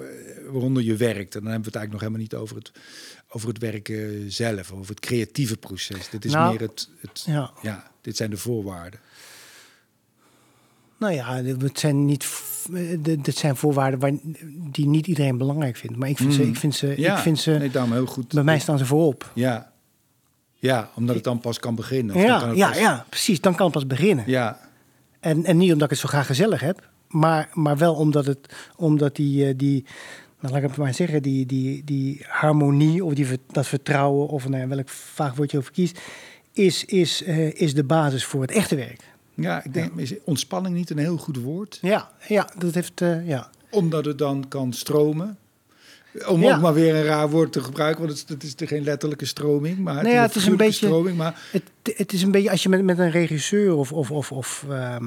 [0.51, 1.35] waaronder je werkt.
[1.35, 2.73] En dan hebben we het eigenlijk nog helemaal niet over het,
[3.29, 6.09] over het werken zelf, over het creatieve proces.
[6.11, 7.51] Dit is Nou, meer het, het Ja.
[7.63, 9.01] ja, dit zijn de voorwaarden.
[10.99, 12.27] Nou ja, het zijn niet.
[13.23, 14.13] Dit zijn voorwaarden waar,
[14.71, 15.97] die niet iedereen belangrijk vindt.
[15.97, 16.95] Maar ik vind ze, ik vind ze, Mm.
[16.97, 18.29] Ja, ik vind ze nee, daarom heel goed.
[18.33, 19.31] bij mij staan ze voorop.
[19.35, 19.73] Ja.
[20.59, 22.15] ja, omdat het dan pas kan beginnen.
[22.17, 23.41] Of dan kan Ja, het ja, pas- ja, precies.
[23.41, 24.25] Dan kan het pas beginnen.
[24.27, 24.71] ja,
[25.23, 28.55] En, en niet omdat ik het zo graag gezellig heb, maar, maar wel omdat, het,
[28.77, 29.85] omdat die, eh, die
[30.41, 34.49] nou, laat ik het maar zeggen, die, die, die harmonie of die, dat vertrouwen, of
[34.49, 36.01] nou ja, welk vaag woord je over kiest,
[36.53, 39.01] is, is, eh, is de basis voor het echte werk.
[39.35, 41.79] Ja, ik denk, is ontspanning niet een heel goed woord?
[41.83, 43.51] Ja, ja dat heeft, eh, ja.
[43.71, 45.39] Omdat het dan kan stromen.
[46.27, 46.55] Om Ja.
[46.55, 49.25] ook maar weer een raar woord te gebruiken, want het is, het is geen letterlijke
[49.27, 51.17] stroming, maar het Nou ja, is het is een beetje- stroming.
[51.17, 51.63] Maar Het,
[51.97, 55.05] het is een beetje als je met, met een regisseur of, of, of, of ehm,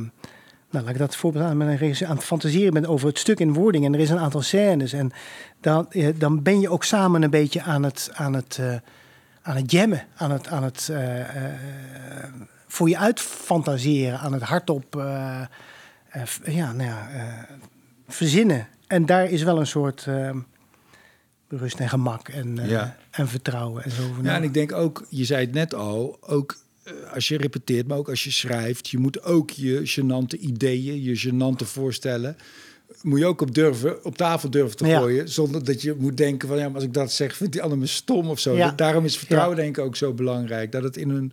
[0.70, 3.20] nou, laat ik dat voorbeeld aan, met een regisseur aan het fantaseren bent over het
[3.20, 5.12] stuk in wording en er is een aantal scènes en
[5.62, 8.76] dan, eh, dan ben je ook samen een beetje aan het, aan het, eh,
[9.42, 11.00] aan het jammen, aan het, aan het eh,
[12.68, 14.86] voor je uit fantaseren, aan het hardop
[16.46, 17.08] ja, nou ja,
[18.08, 18.68] verzinnen.
[18.88, 20.38] En daar is wel een soort ehm,
[21.58, 22.98] rust en gemak en, eh, Ja.
[23.12, 24.02] en vertrouwen en zo.
[24.24, 27.88] Ja, en ik denk ook, je zei het net al, ook eh, als je repeteert,
[27.88, 32.38] maar ook als je schrijft, je moet ook je gênante ideeën, je gênante voorstellen,
[33.02, 35.00] moet je ook op, durven, op tafel durven te Ja.
[35.00, 37.62] gooien, zonder dat je moet denken van, ja, maar als ik dat zeg, vindt die
[37.62, 38.56] ander me stom of zo.
[38.56, 38.72] Ja.
[38.72, 41.32] Daarom is vertrouwen denk ik ook zo belangrijk, dat het in een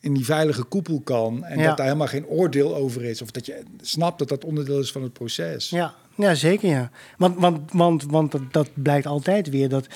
[0.00, 3.46] in die veilige koepel kan en dat daar helemaal geen oordeel over is of dat
[3.46, 5.70] je snapt dat dat onderdeel is van het proces.
[5.70, 6.90] Ja, ja zeker ja.
[7.16, 9.86] Want, want, want, want dat, dat blijkt altijd weer dat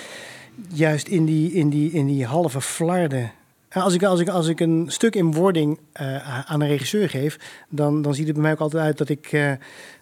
[0.68, 3.32] juist in die, in die, in die halve flarden.
[3.68, 7.08] En Als ik, als, ik, als ik een stuk in wording eh, aan een regisseur
[7.08, 9.32] geef, dan, dan ziet het bij mij ook altijd uit dat ik.
[9.32, 9.52] eh,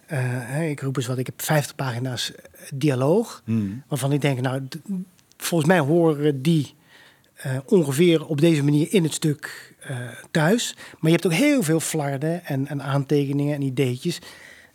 [0.05, 2.31] eh, ik roep eens wat, ik heb 50 pagina's
[2.73, 3.41] dialoog.
[3.45, 3.83] Hmm.
[3.87, 4.61] Waarvan ik denk, nou,
[5.37, 6.73] volgens mij horen die
[7.65, 9.75] ongeveer op deze manier in het stuk
[10.31, 10.75] thuis.
[10.75, 14.19] Maar je hebt ook heel veel flarden en, en aantekeningen en ideetjes.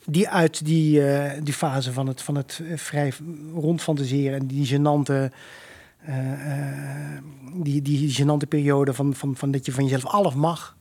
[0.06, 3.12] Die uit die, eh, die fase van het, van het eh, vrij
[3.54, 5.30] rondfantaseren en die genante.
[6.04, 6.14] eh,
[7.54, 10.76] die, die genante periode van, van, van dat je van jezelf alles mag.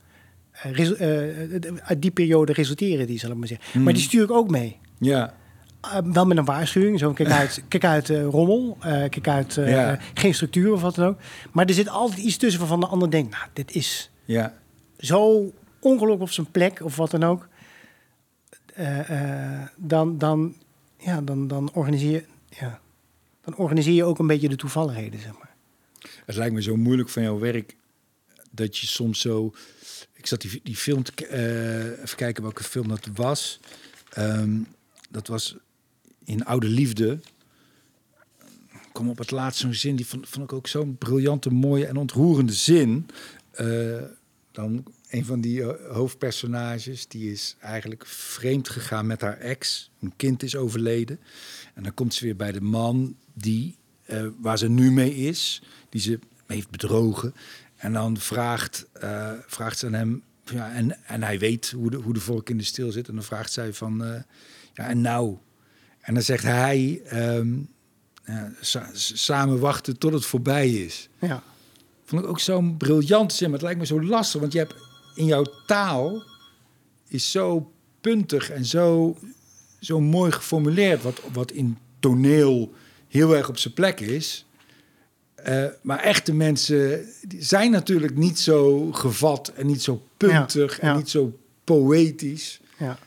[1.82, 3.82] uit die periode resulteren die, zal ik maar zeggen.
[3.82, 4.78] Maar die stuur ik ook mee.
[4.98, 5.34] Ja,
[6.04, 6.98] wel met een waarschuwing.
[6.98, 8.76] Zo, kijk uit, kijk uit rommel.
[8.80, 9.98] kijk uit Ja.
[10.14, 11.18] geen structuur of wat dan ook.
[11.52, 13.30] Maar er zit altijd iets tussen waarvan de ander denkt...
[13.30, 14.54] nou, dit is ja.
[14.98, 17.48] zo ongelukkig op zijn plek of wat dan ook.
[18.74, 20.56] Eh, eh, dan, dan,
[20.98, 22.80] ja, dan, dan, organiseer, ja,
[23.40, 25.54] dan organiseer je ook een beetje de toevalligheden, zeg maar.
[26.24, 27.76] Het lijkt me zo moeilijk van jouw werk
[28.50, 29.54] dat je soms zo.
[30.12, 33.60] Ik zat die, die film te eh, even kijken welke film dat was.
[34.10, 34.58] Ehm,
[35.10, 35.56] dat was
[36.24, 37.20] in Oude Liefde.
[38.92, 42.52] Kwam op het laatst zo'n zin, die vond, ik ook zo'n briljante, mooie en ontroerende
[42.52, 43.06] zin.
[44.52, 49.90] Dan een van die eh, hoofdpersonages, die is eigenlijk vreemd gegaan met haar ex.
[50.00, 51.20] Een kind is overleden.
[51.74, 55.62] En dan komt ze weer bij de man die, eh, waar ze nu mee is,
[55.88, 57.34] die ze heeft bedrogen.
[57.76, 61.96] En dan vraagt, eh, vraagt ze aan hem, ja, en, en hij weet hoe de,
[61.96, 63.08] hoe de vork in de steel zit.
[63.08, 64.24] En dan vraagt zij van,
[64.74, 65.36] ja, en nou?
[66.00, 67.56] En dan zegt hij, ehm,
[68.24, 71.08] ja, sa- samen wachten tot het voorbij is.
[71.20, 71.42] Ja,
[72.04, 74.40] Vond ik ook zo'n briljant zin, maar het lijkt me zo lastig.
[74.40, 74.74] Want je hebt
[75.20, 76.22] in jouw taal
[77.08, 79.16] is zo puntig en zo,
[79.80, 81.02] zo mooi geformuleerd.
[81.02, 82.72] Wat, wat in toneel
[83.08, 84.46] heel erg op zijn plek is.
[85.34, 87.06] Eh, maar echte mensen
[87.38, 90.92] zijn natuurlijk niet zo gevat en niet zo puntig Ja, ja.
[90.92, 92.60] en niet zo poëtisch.
[92.78, 92.98] ja.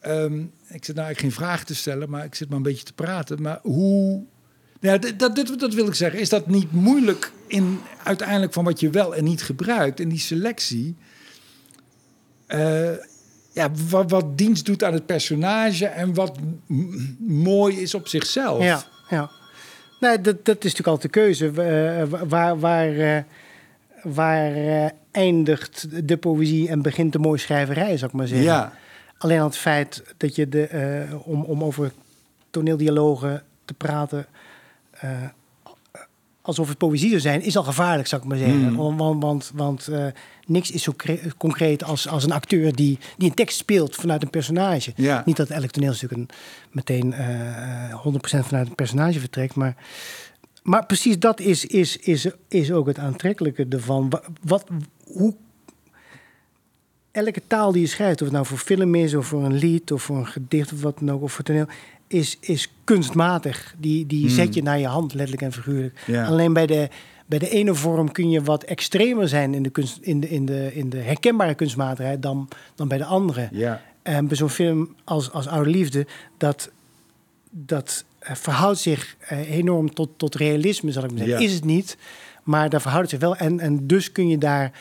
[0.00, 2.84] Ehm, ik zit nou eigenlijk geen vraag te stellen, maar ik zit maar een beetje
[2.84, 3.42] te praten.
[3.42, 4.24] Maar hoe.
[4.80, 6.20] Ja, dat, dat, dat, dat wil ik zeggen.
[6.20, 10.18] Is dat niet moeilijk in uiteindelijk van wat je wel en niet gebruikt in die
[10.18, 10.96] selectie?
[12.48, 12.90] Eh,
[13.52, 16.38] ja, wat, wat dienst doet aan het personage en wat
[17.18, 18.62] mooi is op zichzelf.
[18.62, 19.30] Ja, ja.
[20.00, 21.46] Nee, dat, dat is natuurlijk altijd de keuze.
[21.46, 23.22] Eh, waar waar, eh,
[24.02, 28.46] waar eindigt de poëzie en begint de mooie schrijverij, zou ik maar zeggen.
[28.46, 28.72] ja.
[29.18, 31.92] Alleen al het feit dat je de, om, om over
[32.50, 34.26] toneeldialogen te praten.
[36.48, 38.72] Alsof het poëzie zou zijn, is al gevaarlijk, zou ik maar zeggen.
[38.72, 38.76] Mm.
[38.96, 40.06] Want, want, want, eh,
[40.46, 44.22] niks is zo cre- concreet als, als een acteur die, die een tekst speelt vanuit
[44.22, 44.92] een personage.
[44.96, 45.22] Ja.
[45.26, 46.28] Niet dat elk toneelstuk een,
[46.70, 49.76] meteen eh, eh, 100% vanuit een personage vertrekt, maar.
[50.62, 54.10] Maar precies dat is, is, is, is ook het aantrekkelijke ervan.
[54.10, 54.64] Wa- Wat,
[55.04, 55.34] hoe
[57.10, 59.92] elke taal die je schrijft, of het nou voor film is, of voor een lied,
[59.92, 61.66] of voor een gedicht, of wat dan ook, of voor toneel,
[62.08, 63.74] is, is kunstmatig.
[63.78, 64.34] Die, die Hmm.
[64.34, 66.02] zet je naar je hand, letterlijk en figuurlijk.
[66.06, 66.26] Ja.
[66.26, 66.88] Alleen bij de,
[67.26, 70.46] bij de ene vorm kun je wat extremer zijn in de, kunst, in de, in
[70.46, 73.48] de, in de herkenbare kunstmatigheid dan, dan bij de andere.
[73.52, 73.82] Ja.
[74.02, 76.70] En bij zo'n film als, als Oude Liefde, dat,
[77.50, 81.44] dat eh, verhoudt zich eh, enorm tot, tot realisme, zal ik maar zeggen.
[81.44, 81.96] Is het niet,
[82.42, 83.36] maar daar verhoudt het zich wel.
[83.36, 84.72] En, en dus kun je daar,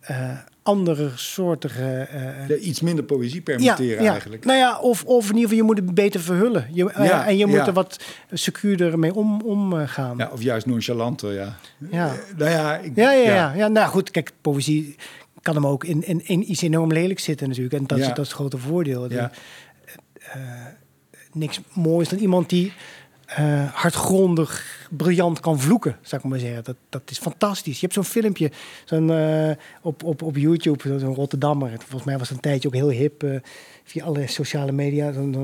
[0.00, 0.30] eh,
[0.66, 2.08] andere soortige...
[2.48, 4.10] Ja, iets minder poëzie permitteren ja.
[4.10, 4.44] eigenlijk.
[4.44, 6.68] Nou ja, of, of in ieder geval, je moet het beter verhullen.
[6.72, 8.00] Je, eh, en je moet er wat
[8.32, 10.16] secuurder mee om, omgaan.
[10.16, 11.56] Ja, of juist nonchalanter, ja.
[11.90, 12.06] Ja.
[12.06, 13.52] Eh, Nou ja, ik, Ja, ja, ja.
[13.54, 13.68] ja.
[13.68, 14.96] nou goed, kijk, poëzie
[15.42, 17.74] kan hem ook in, in, in iets enorm lelijk zitten natuurlijk.
[17.74, 19.10] En dat, is, dat is het grote voordeel.
[19.12, 19.30] Ja.
[21.32, 22.72] Niks moois dan iemand die
[23.26, 26.64] eh, hardgrondig, briljant kan vloeken, zou ik maar zeggen.
[26.64, 27.74] Dat, dat is fantastisch.
[27.74, 28.50] Je hebt zo'n filmpje
[28.84, 31.70] zo'n, eh, op, op, op YouTube, zo'n Rotterdammer.
[31.78, 33.40] Volgens mij was het een tijdje ook heel hip eh,
[33.84, 35.12] via alle sociale media.
[35.12, 35.34] Zo'n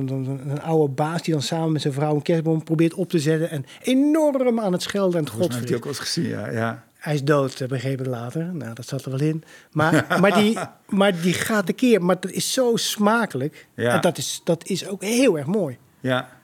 [0.48, 3.50] een oude baas die dan samen met zijn vrouw een kerstboom probeert op te zetten.
[3.50, 6.50] En enorm aan het schelden en het heb je ook wel eens gezien, ja.
[6.50, 6.84] ja.
[6.94, 8.54] Hij is dood, begrepen later.
[8.54, 9.44] Nou, dat zat er wel in.
[9.72, 12.02] Maar, maar, die, maar die gaat de keer.
[12.02, 13.66] Maar dat is zo smakelijk.
[13.74, 13.94] Ja.
[13.94, 15.78] En dat is, dat is ook heel erg mooi.
[16.00, 16.40] Ja.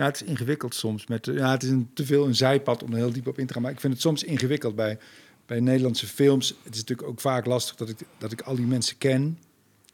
[0.00, 1.06] Ja, het is ingewikkeld soms.
[1.06, 3.46] Met, ja, het is een, te veel een zijpad om er heel diep op in
[3.46, 3.62] te gaan.
[3.62, 4.98] Maar ik vind het soms ingewikkeld bij,
[5.46, 6.48] bij Nederlandse films.
[6.62, 9.38] Het is natuurlijk ook vaak lastig dat ik, dat ik al die mensen ken.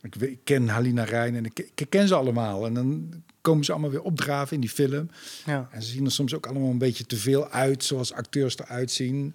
[0.03, 2.67] Ik, ik ken Halina Rijn en ik, ik ken ze allemaal.
[2.67, 3.09] En dan
[3.41, 5.11] komen ze allemaal weer opdraven in die film.
[5.47, 5.69] Ja.
[5.71, 8.91] En ze zien er soms ook allemaal een beetje te veel uit, zoals acteurs eruit
[8.91, 9.35] zien.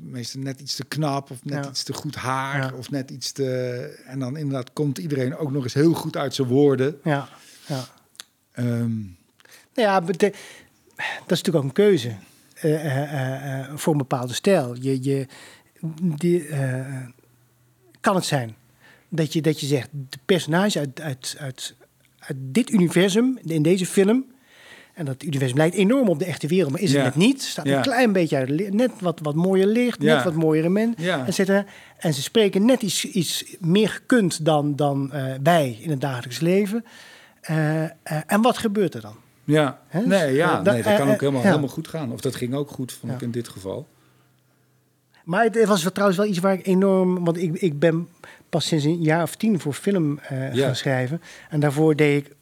[0.00, 1.70] Meestal net iets te knap of net Ja.
[1.70, 2.76] iets te goed haar Ja.
[2.78, 3.48] of net iets te...
[4.06, 6.98] En dan inderdaad komt iedereen ook nog eens heel goed uit zijn woorden.
[7.04, 7.28] Ja,
[7.66, 7.84] ja.
[8.52, 8.90] Ehm,
[9.76, 12.14] ja, dat is natuurlijk ook een keuze
[12.56, 14.76] eh, eh, eh, voor een bepaalde stijl.
[14.80, 15.26] Je, je,
[16.00, 16.46] die,
[18.00, 18.56] kan het zijn
[19.08, 21.74] dat je, dat je zegt, de personage uit, uit, uit,
[22.18, 24.24] uit dit universum, in deze film,
[24.94, 27.04] en dat universum lijkt enorm op de echte wereld, maar is het Ja.
[27.04, 27.42] net niet.
[27.42, 27.76] Staat Ja.
[27.76, 30.14] een klein beetje uit, net wat, wat mooier licht, Ja.
[30.14, 31.26] net wat mooiere men, Ja.
[31.26, 31.64] et cetera.
[31.98, 35.12] En ze spreken net iets, iets meer gekund dan, dan
[35.42, 36.84] wij in het dagelijks leven.
[38.26, 39.16] En wat gebeurt er dan?
[39.46, 41.48] Ja, nee, ja, Eh, nee, dat kan eh, ook helemaal, ja.
[41.48, 42.12] helemaal goed gaan.
[42.12, 43.86] Of dat ging ook goed, vond ik in dit geval.
[45.24, 47.24] Maar het was trouwens wel iets waar ik enorm...
[47.24, 48.08] Want ik, ik ben
[48.48, 50.66] pas sinds een jaar of tien voor film eh, Ja.
[50.66, 51.20] gaan schrijven.
[51.50, 52.34] En daarvoor deed ik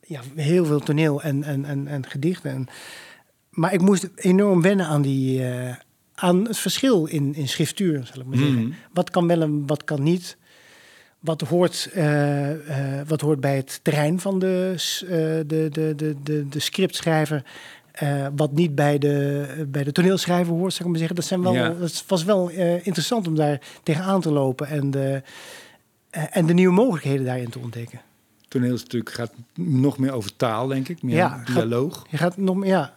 [0.00, 2.50] ja, heel veel toneel en, en, en, en gedichten.
[2.50, 2.66] En,
[3.50, 5.74] maar ik moest enorm wennen aan, die, eh,
[6.14, 8.62] aan het verschil in, in schriftuur, zal ik maar zeggen.
[8.62, 8.72] Mhm.
[8.92, 10.36] Wat kan wel en wat kan niet.
[11.26, 15.08] Wat hoort, eh, eh, wat hoort bij het terrein van de, eh,
[15.46, 17.42] de, de, de, de, de scriptschrijver.
[18.36, 21.16] wat niet bij de, bij de toneelschrijver hoort, zou ik maar zeggen.
[21.16, 21.68] Dat, zijn wel, Ja.
[21.70, 22.48] dat was wel
[22.82, 25.22] interessant om daar tegenaan te lopen en de,
[26.10, 28.00] en de nieuwe mogelijkheden daarin te ontdekken.
[28.48, 31.02] Toneel is natuurlijk, gaat nog meer over taal, denk ik.
[31.02, 32.06] Meer Ja, gaat- dialoog.
[32.10, 32.94] Je gaat nog meer, ja.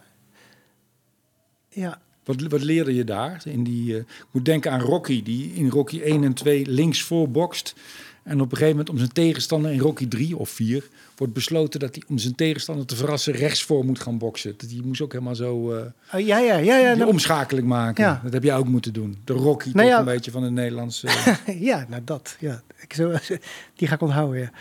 [1.69, 3.41] Ja, Wat, wat leerde je daar?
[3.45, 7.29] In die, ik moet denken aan Rocky, die in Rocky 1 en 2 links voor
[7.29, 7.75] bokst.
[8.23, 11.79] En op een gegeven moment om zijn tegenstander in Rocky 3 of 4 wordt besloten
[11.79, 14.53] dat hij om zijn tegenstander te verrassen rechts voor moet gaan boksen.
[14.57, 16.77] Dat die moest ook helemaal zo Oh, ja, ja, ja.
[16.77, 18.03] ja, die nou, omschakeling maken.
[18.03, 18.19] Ja.
[18.23, 19.17] Dat heb jij ook moeten doen.
[19.23, 19.99] De Rocky Nou toch ja.
[19.99, 21.07] een beetje van de Nederlandse...
[21.69, 22.35] ja, nou dat.
[22.39, 22.61] Ja.
[22.77, 23.13] Ik zo,
[23.75, 24.51] die ga ik onthouden, ja.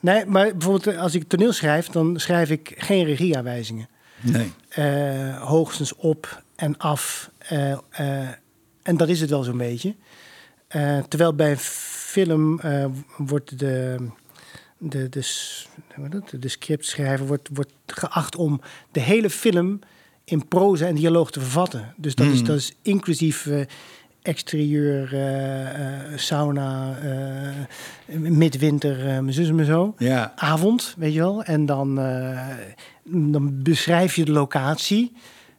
[0.00, 3.88] Nee, maar bijvoorbeeld eh, als ik toneel schrijf, dan schrijf ik geen regieaanwijzingen.
[4.20, 4.52] nee.
[4.68, 7.30] Eh, hoogstens op en af.
[8.82, 9.94] en dat is het wel zo'n beetje.
[11.08, 11.56] Terwijl bij
[12.16, 12.84] film eh,
[13.16, 13.96] wordt de,
[14.78, 15.22] de, de,
[16.08, 16.32] dat?
[16.40, 18.60] de scriptschrijver wordt, wordt geacht om
[18.92, 19.78] de hele film
[20.24, 21.94] in proza en dialoog te vervatten.
[21.96, 22.44] Dus dat, is, Mhm.
[22.46, 23.60] dat is inclusief eh,
[24.22, 26.98] exterieur, eh, sauna,
[28.18, 31.42] midwinter, mijn zus en mijn zo Ja, avond, weet je wel.
[31.42, 31.94] En dan,
[33.04, 35.12] dan beschrijf je de locatie.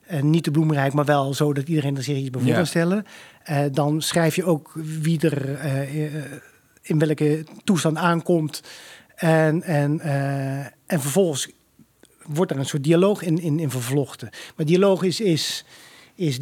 [0.08, 2.66] En niet te bloemrijk, maar wel zo dat iedereen er zich iets bij voor kan
[2.66, 3.06] stellen.
[3.48, 6.16] Eh, dan schrijf je ook wie er eh,
[6.82, 8.62] in welke toestand aankomt.
[9.16, 11.50] En, en, eh, en vervolgens
[12.26, 14.30] wordt er een soort dialoog in, in, in vervlochten.
[14.56, 15.66] Maar dialoog is, is,
[16.16, 16.42] is 30%,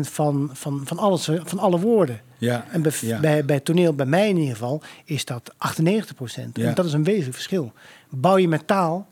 [0.00, 2.20] van, van, van, alles, van alle woorden.
[2.38, 3.20] ja, En bij, ja.
[3.20, 6.16] bij, bij toneel, bij mij in ieder geval, is dat 98
[6.52, 6.68] Ja.
[6.68, 7.72] En dat is een wezenlijk verschil.
[8.10, 9.08] Bouw je met taal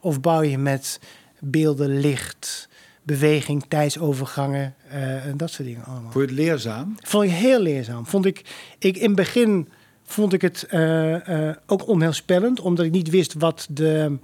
[0.00, 1.00] of bouw je met
[1.38, 2.68] beelden, licht,
[3.02, 6.10] beweging, tijdsovergangen eh, en dat soort dingen allemaal.
[6.10, 6.94] Vond je het leerzaam?
[7.00, 8.06] Vond ik heel leerzaam.
[8.06, 8.44] Vond ik,
[8.78, 9.68] ik in het begin
[10.04, 14.18] vond ik het eh, eh, ook onheilspellend, omdat ik niet wist wat de.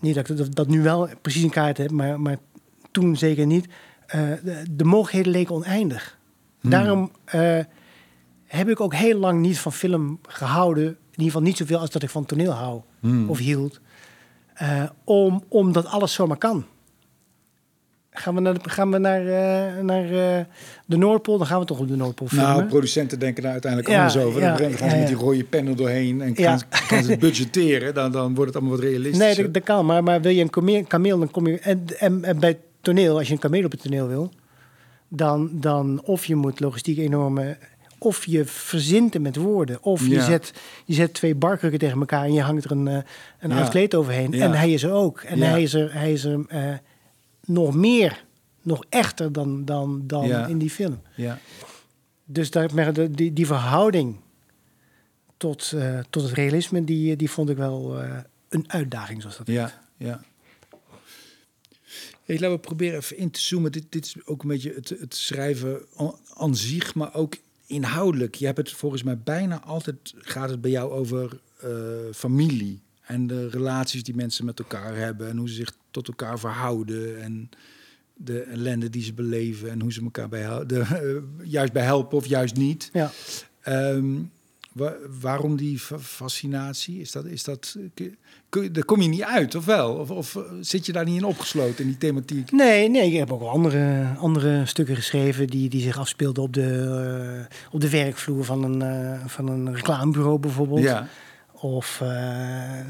[0.00, 2.36] Niet dat ik dat, dat nu wel precies in kaart heb, maar, maar
[2.90, 3.68] toen zeker niet.
[4.06, 6.18] De, de mogelijkheden leken oneindig.
[6.60, 6.70] Hmm.
[6.70, 7.10] Daarom
[8.44, 10.84] heb ik ook heel lang niet van film gehouden.
[10.84, 13.30] In ieder geval niet zoveel als dat ik van toneel hou Hmm.
[13.30, 13.80] of hield.
[15.04, 16.64] Om, omdat alles zomaar kan.
[18.16, 20.44] Gaan we naar, de- gaan we naar, eh, naar eh,
[20.86, 22.48] de Noordpool, dan gaan we toch op de Noordpool filmen.
[22.56, 24.40] Nou, producenten denken daar uiteindelijk Ja, anders over.
[24.40, 27.10] ja, dan gaan ze ja, met die rode pennen doorheen en gaan, ze- gaan ze
[27.10, 27.94] het budgetteren.
[27.94, 29.42] Dan, dan wordt het allemaal wat nee, realistischer.
[29.44, 31.58] dat, dat kan, maar, maar wil je een kameel, dan kom je...
[31.58, 34.30] En, en, en bij toneel, als je een kameel op het toneel wil...
[35.08, 37.56] dan, dan of je moet logistiek enorme...
[37.98, 39.78] Of je verzint het met woorden.
[39.82, 40.52] Of je, zet,
[40.84, 42.94] je zet twee barkrukken tegen elkaar en je hangt er een, eh,
[43.40, 43.58] een Ja.
[43.58, 44.32] oud kleed overheen.
[44.34, 45.20] En hij is er ook.
[45.20, 46.40] En hij is er, hij is er
[47.46, 48.24] nog meer,
[48.62, 50.46] nog echter dan, dan, dan Ja.
[50.46, 51.00] in die film.
[51.16, 51.38] Ja.
[52.24, 54.16] Dus daar, die, die verhouding
[55.36, 59.46] tot, eh, tot het realisme, die, die vond ik wel eh, een uitdaging, zoals dat
[59.46, 60.20] Ja, ja.
[62.24, 63.72] Hey, laten we proberen even in te zoomen.
[63.72, 67.34] Dit, dit is ook een beetje het, het schrijven an- aan zich, maar ook
[67.66, 68.34] inhoudelijk.
[68.34, 71.68] Je hebt het volgens mij bijna altijd, gaat het bij jou over eh,
[72.14, 72.80] familie.
[73.06, 75.28] En de relaties die mensen met elkaar hebben.
[75.28, 77.22] En hoe ze zich tot elkaar verhouden.
[77.22, 77.50] En
[78.16, 79.70] de ellende die ze beleven.
[79.70, 80.78] En hoe ze elkaar bij de,
[81.40, 82.90] eh, juist bij helpen of juist niet.
[82.92, 83.10] Ja.
[83.60, 84.04] Ehm,
[84.72, 87.00] wa- waarom die fa- fascinatie?
[87.00, 87.76] Is dat, is dat,
[88.48, 89.94] kun- daar kom je niet uit, of wel?
[89.94, 92.50] Of, of eh, zit je daar niet in opgesloten, in die thematiek?
[92.52, 96.52] Nee, nee, ik heb ook wel andere, andere stukken geschreven die, die zich afspeelden op
[96.52, 100.80] de, eh, op de werkvloer van een, eh, van een reclamebureau bijvoorbeeld.
[100.80, 101.08] Ja,
[101.64, 102.08] Of eh,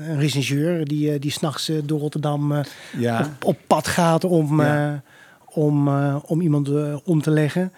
[0.09, 2.55] een regisseur die, eh, die s'nachts eh, door Rotterdam
[2.99, 5.03] ja, op, op pad gaat om, Ja.
[5.45, 6.71] om, om iemand
[7.05, 7.73] om te leggen.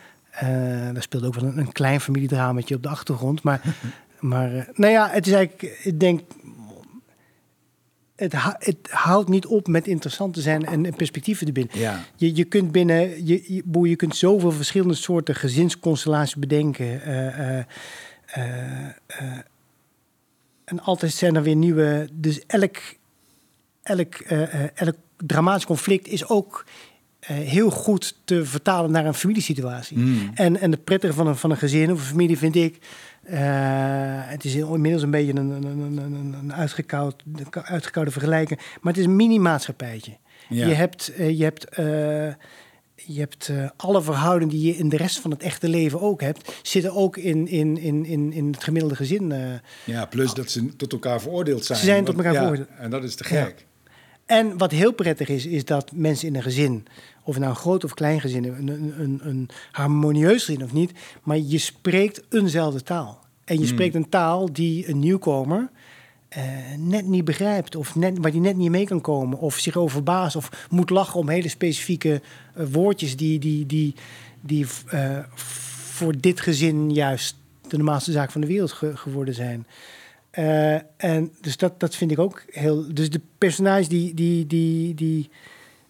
[0.92, 3.42] Daar speelt ook wel een, een klein familiedrametje op de achtergrond.
[3.42, 3.61] Maar,
[4.20, 6.20] maar nou ja, het is eigenlijk, ik denk,
[8.16, 11.78] het, het houdt niet op met interessant te zijn en perspectieven te binnen.
[11.78, 17.00] ja, Je, je kunt binnen, je, je, je kunt zoveel verschillende soorten gezinsconstellaties bedenken.
[20.66, 22.09] En altijd zijn er weer nieuwe.
[22.12, 22.76] Dus elk,
[23.83, 26.64] elk, eh, elk dramatisch conflict is ook
[27.20, 29.98] eh, heel goed te vertalen naar een familiesituatie.
[29.98, 30.31] Mm.
[30.35, 32.79] En, en de prettige van een, van een gezin of een familie vind ik.
[34.26, 38.61] het is inmiddels een beetje een, een, een, een, uitgekoud, uitgekoude vergelijking.
[38.81, 40.16] Maar het is een mini-maatschappijtje.
[40.48, 40.66] ja.
[40.66, 41.66] Je hebt, je hebt,
[43.04, 46.20] je hebt eh, alle verhoudingen die je in de rest van het echte leven ook
[46.20, 49.32] hebt, zitten ook in, in, in, in, in het gemiddelde gezin.
[49.32, 49.38] eh.
[49.85, 51.78] ja, plus dat ze tot elkaar veroordeeld zijn.
[51.78, 52.68] Ze zijn tot elkaar ja, veroordeeld.
[52.78, 53.44] En dat is te Ja.
[53.44, 53.66] gek.
[54.26, 56.87] En wat heel prettig is, is dat mensen in een gezin,
[57.22, 60.72] of het nou een groot of klein gezin, een, een, een, een harmonieus gezin of
[60.72, 63.24] niet, maar je spreekt eenzelfde taal.
[63.44, 63.70] En je Hmm.
[63.72, 65.70] spreekt een taal die een nieuwkomer
[66.28, 66.42] eh,
[66.78, 70.02] net niet begrijpt, of net, waar die net niet mee kan komen, of zich over
[70.36, 72.20] of moet lachen om hele specifieke
[72.54, 73.94] eh, woordjes die, die, die,
[74.40, 77.36] die eh, voor dit gezin juist
[77.68, 79.66] de normaalste zaak van de wereld ge- geworden zijn.
[80.96, 82.94] En dus dat, dat vind ik ook heel.
[82.94, 85.30] Dus de personages die, die, die, die,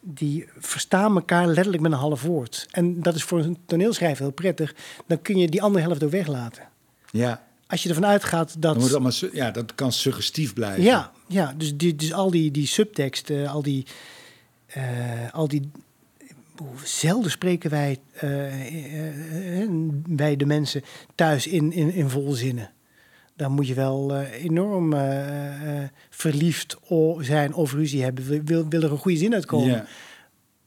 [0.00, 2.66] die verstaan elkaar letterlijk met een half woord.
[2.70, 4.74] En dat is voor een toneelschrijver heel prettig.
[5.06, 6.62] Dan kun je die andere helft ook weglaten.
[7.10, 8.78] Ja, Als je ervan uitgaat dat.
[8.78, 10.82] moet allemaal, ja, dat kan suggestief blijven.
[10.82, 13.86] Ja, ja dus, die, dus al die, die subtekst, eh, al die.
[14.66, 14.82] eh,
[15.32, 15.70] al die
[16.84, 17.98] zelden spreken wij,
[20.06, 20.82] wij de mensen
[21.14, 22.70] thuis in, in, in volzinnen.
[23.36, 24.94] Dan moet je wel enorm
[26.10, 26.76] verliefd
[27.18, 28.26] zijn of ruzie hebben.
[28.26, 29.68] Wil, wil, wil er een goede zin uitkomen?
[29.68, 29.86] Ja.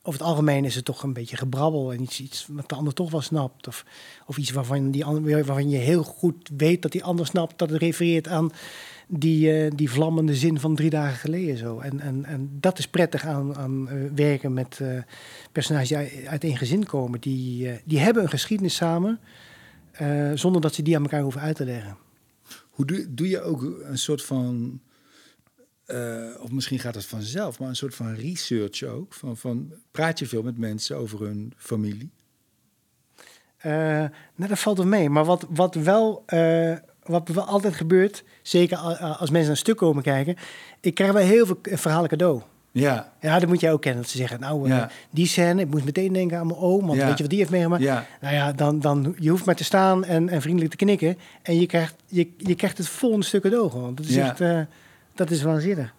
[0.10, 2.94] Over het algemeen is het toch een beetje gebrabbel en iets, iets wat de ander
[2.94, 3.68] toch wel snapt.
[3.68, 3.86] Of,
[4.26, 7.70] of iets waarvan, die ander, waarvan je heel goed weet dat die ander snapt dat
[7.70, 8.52] het refereert aan
[9.08, 11.58] die, eh, die vlammende zin van drie dagen geleden.
[11.58, 11.80] Zo.
[11.80, 14.88] En, en, en dat is prettig aan, aan eh, werken met eh,
[15.52, 17.22] personages die uit, één gezin komen.
[17.22, 19.20] Die, die hebben een geschiedenis samen,
[20.34, 21.98] zonder dat ze die aan elkaar hoeven uit te leggen.
[22.70, 24.80] Hoe doe, doe je ook een soort van,
[25.90, 29.14] eh, of misschien gaat het vanzelf, maar een soort van research ook?
[29.14, 32.10] Van, van, praat je veel met mensen over hun familie?
[33.58, 33.72] Eh,
[34.36, 35.10] nou, dat valt wel mee.
[35.10, 36.74] Maar wat, wat, wel, eh,
[37.04, 40.36] wat wel altijd gebeurt, zeker als mensen naar een stuk komen kijken,
[40.80, 42.42] ik krijg wel heel veel verhalen cadeau.
[42.72, 44.02] Ja, Ja, dat moet jij ook kennen.
[44.02, 44.90] Dat ze zeggen, nou, Ja.
[45.10, 47.06] die scène, ik moet meteen denken aan mijn oom, want Ja.
[47.06, 47.82] weet je wat die heeft meegemaakt?
[47.84, 51.18] ja, Nou ja, dan, dan, je hoeft maar te staan en, en vriendelijk te knikken
[51.42, 53.96] en je krijgt, je, je krijgt het volgende stuk cadeau gewoon.
[53.96, 54.30] Dat is Ja.
[54.30, 54.68] echt,
[55.20, 55.94] dat is waanzinnig.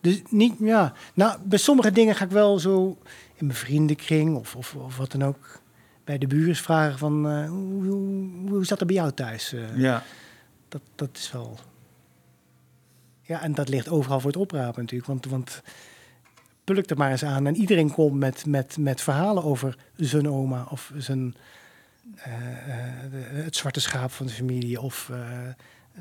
[0.00, 2.98] Dus niet, ja, nou, bij sommige dingen ga ik wel zo
[3.34, 5.60] in mijn vriendenkring of, of, of wat dan ook
[6.04, 9.52] bij de buren vragen van, eh, hoe, hoe, hoe zat het bij jou thuis?
[9.52, 10.02] Eh, ja.
[10.68, 11.58] dat, dat is wel.
[13.22, 15.08] Ja, en dat ligt overal voor het oprapen natuurlijk.
[15.08, 15.62] Want, want
[16.64, 17.46] pulk er maar eens aan.
[17.46, 21.34] En iedereen komt met, met, met verhalen over zijn oma of zijn,
[22.16, 22.32] eh,
[23.10, 24.80] de- het zwarte schaap van de familie.
[24.80, 25.10] Of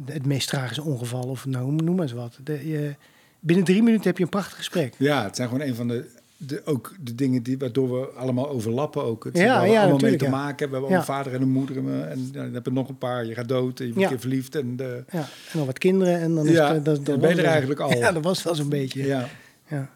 [0.05, 1.23] het meest tragische ongeval.
[1.23, 2.37] Of nou, noem maar eens wat.
[2.43, 2.95] De, je,
[3.39, 4.93] binnen drie minuten heb je een prachtig gesprek.
[4.97, 6.05] Ja, het zijn gewoon een van de,
[6.37, 9.23] de, ook de dingen die, waardoor we allemaal overlappen ook.
[9.23, 10.29] Het Ja, we ja, allemaal mee te ja.
[10.31, 10.69] maken hebben.
[10.69, 10.97] We hebben Ja.
[10.97, 11.77] een vader en een moeder.
[11.77, 13.25] En, eh, en dan heb je nog een paar.
[13.25, 14.55] Je gaat dood en je wordt keer verliefd.
[14.55, 15.19] En de, Ja,
[15.51, 16.19] en nog wat kinderen.
[16.19, 17.97] En dan is Ja, het, dat, dan dat ben je er eigenlijk al.
[17.97, 19.05] Ja, dat was wel zo'n beetje.
[19.05, 19.27] ja.
[19.67, 19.89] Ja.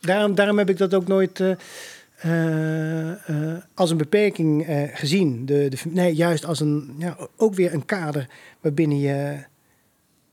[0.00, 1.40] Daarom, daarom heb ik dat ook nooit.
[1.40, 1.58] eh, eh, eh,
[3.74, 5.46] als een beperking eh, gezien.
[5.46, 8.28] De, de, nee, juist als een, ja, ook weer een kader
[8.60, 9.38] waarbinnen je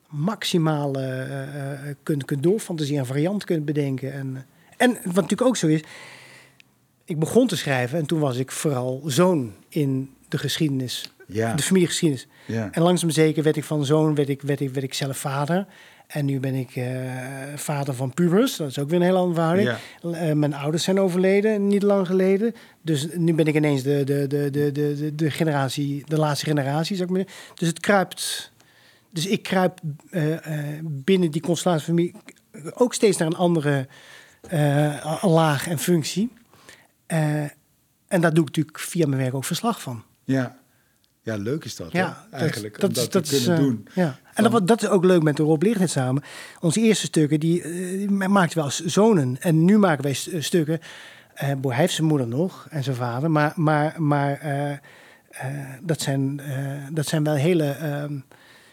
[0.10, 4.14] maximaal eh, eh, kunt, kunt doorfantaseren, een variant kunt bedenken.
[4.14, 4.46] En,
[4.78, 5.84] en wat natuurlijk ook zo is,
[7.06, 11.54] ik begon te schrijven en toen was ik vooral zoon in de geschiedenis, Ja.
[11.54, 12.28] de familiegeschiedenis.
[12.46, 12.70] Ja.
[12.72, 15.66] En langzaam zeker werd ik van zoon, werd ik, werd ik, werd ik zelf vader.
[16.08, 16.86] En nu ben ik eh,
[17.56, 18.56] vader van pubers.
[18.56, 19.70] Dat is ook weer een heel andere verhouding.
[20.02, 20.12] Ja.
[20.12, 22.54] Eh, mijn ouders zijn overleden, niet lang geleden.
[22.82, 26.96] Dus nu ben ik ineens de, de, de, de, de, de, generatie, de laatste generatie,
[26.96, 27.36] zou ik maar.
[27.54, 28.52] Dus het kruipt.
[29.12, 30.24] Dus ik kruip eh,
[30.84, 32.16] binnen die constellatie familie
[32.74, 33.88] ook steeds naar een andere
[35.22, 36.32] laag en functie.
[38.08, 40.04] En daar doe ik natuurlijk via mijn werk ook verslag van.
[40.24, 40.58] Ja.
[41.28, 41.92] Ja, leuk is dat.
[41.92, 42.38] Ja, hè?
[42.38, 42.80] eigenlijk.
[42.80, 43.88] dat, om dat, dat te is, kunnen eh, doen.
[43.94, 44.20] Ja.
[44.34, 46.24] En dat, dat is ook leuk met de Rob Lichtnet samen.
[46.60, 49.38] Onze eerste stukken, die, eh, die maakten we als zonen.
[49.42, 50.80] En nu maken wij st- stukken.
[51.34, 53.32] eh boy, hij heeft zijn moeder nog en zijn vader.
[53.32, 54.80] Maar, maar, maar eh, eh,
[55.82, 58.20] dat, zijn, eh, dat zijn wel hele ehm,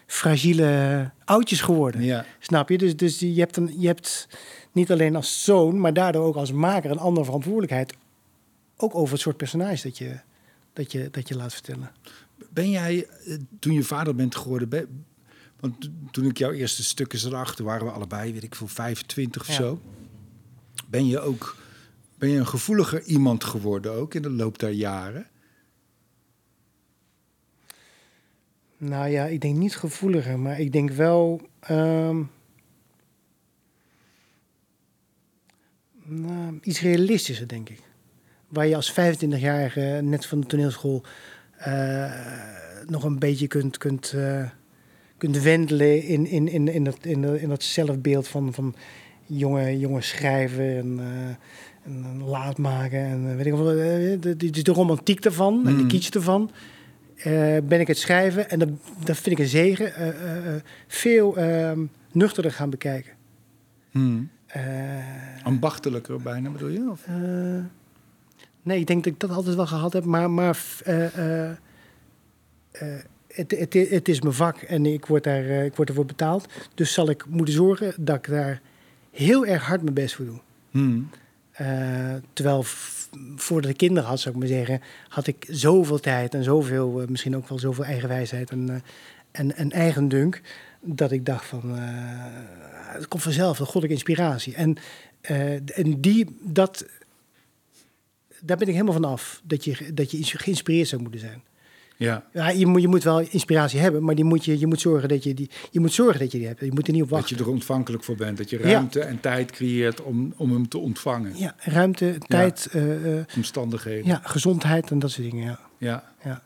[0.07, 2.01] fragiele oudjes geworden.
[2.03, 2.25] Ja.
[2.39, 2.77] Snap je?
[2.77, 4.27] Dus, dus je, hebt een, je hebt
[4.71, 7.93] niet alleen als zoon, maar daardoor ook als maker een andere verantwoordelijkheid.
[8.77, 10.19] Ook over het soort personage dat je,
[10.73, 11.91] dat je, dat je laat vertellen.
[12.49, 15.05] Ben jij, eh, toen je vader bent geworden, ben-
[15.59, 18.67] want to- toen ik jouw eerste stukken zag, toen waren we allebei, weet ik veel,
[18.67, 19.53] 25 of Ja.
[19.53, 19.81] zo.
[20.87, 21.57] Ben je ook,
[22.17, 25.27] ben je een gevoeliger iemand geworden ook in de loop der jaren?
[28.77, 31.41] Nou ja, ik denk niet gevoeliger, maar ik denk wel.
[31.59, 32.23] ehm,
[36.03, 37.79] nou, iets realistischer, denk ik.
[38.47, 41.03] Waar je als 25-jarige net van de toneelschool
[42.87, 44.43] nog een beetje kunt, kunt, eh,
[45.17, 48.75] kunt wendelen in, in, in, in, dat, in, in dat zelfbeeld van, van
[49.25, 51.35] jonge, jonge schrijven en, eh,
[51.91, 52.99] en, laat maken.
[52.99, 55.87] En eh, weet ik wel, eh, de, de, de romantiek ervan en de Mm.
[55.87, 56.51] kitsch ervan.
[57.15, 58.69] eh, ben ik het schrijven en dat,
[59.03, 59.95] dat vind ik een zegen.
[59.95, 61.79] eh, eh, eh, veel ehm
[62.11, 63.11] nuchterder gaan bekijken.
[63.91, 64.29] Hmm.
[64.45, 64.63] Eh,
[65.43, 66.89] Ambachtelijker bijna, bedoel je?
[66.91, 67.05] Of?
[68.65, 71.49] Nee, ik denk dat ik dat altijd wel gehad heb, maar, maar eh, eh,
[72.71, 76.47] eh, het, het, het is mijn vak en ik word, daar, ik word ervoor betaald.
[76.73, 78.61] Dus zal ik moeten zorgen dat ik daar
[79.11, 80.39] heel erg hard mijn best voor doe.
[80.71, 81.09] Hmm.
[82.33, 82.63] Terwijl
[83.35, 87.35] voordat ik kinderen had, zou ik maar zeggen, had ik zoveel tijd en zoveel, misschien
[87.35, 88.83] ook wel zoveel eigenwijsheid en,
[89.31, 90.41] en, en eigendunk,
[90.81, 91.61] dat ik dacht van,
[92.85, 94.55] het komt vanzelf, een goddelijke inspiratie.
[94.55, 94.77] En,
[95.65, 96.85] en die, dat,
[98.45, 101.43] daar ben ik helemaal van af, dat je, dat je geïnspireerd zou moeten zijn.
[101.97, 104.81] Ja, Ja, je, moet, je moet wel inspiratie hebben, maar die moet je, je, moet
[104.81, 106.59] zorgen dat je, die, je moet zorgen dat je die hebt.
[106.59, 107.37] Je moet er niet op dat wachten.
[107.37, 108.37] je er ontvankelijk voor bent.
[108.37, 108.63] Dat je Ja.
[108.63, 111.37] ruimte en tijd creëert om, om hem te ontvangen.
[111.37, 114.05] Ja, ruimte, tijd, eh, eh, Omstandigheden.
[114.05, 115.59] ja, gezondheid en dat soort dingen, ja.
[115.77, 116.13] ja.
[116.23, 116.43] Ja.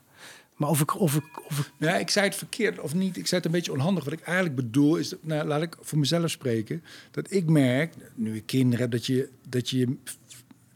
[0.56, 3.18] Maar of ik, of ik, of ik Ja, ik zei het verkeerd of niet.
[3.18, 4.04] Ik zei het een beetje onhandig.
[4.04, 7.93] Wat ik eigenlijk bedoel is, dat, nou, laat ik voor mezelf spreken, dat ik merk,
[8.16, 9.95] nu ik kinderen heb, dat je, dat je,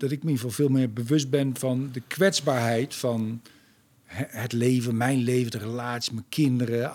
[0.04, 3.42] dat ik me in ieder geval veel meer bewust ben van de kwetsbaarheid van
[4.04, 6.92] he- het leven, mijn leven, de relatie, mijn kinderen.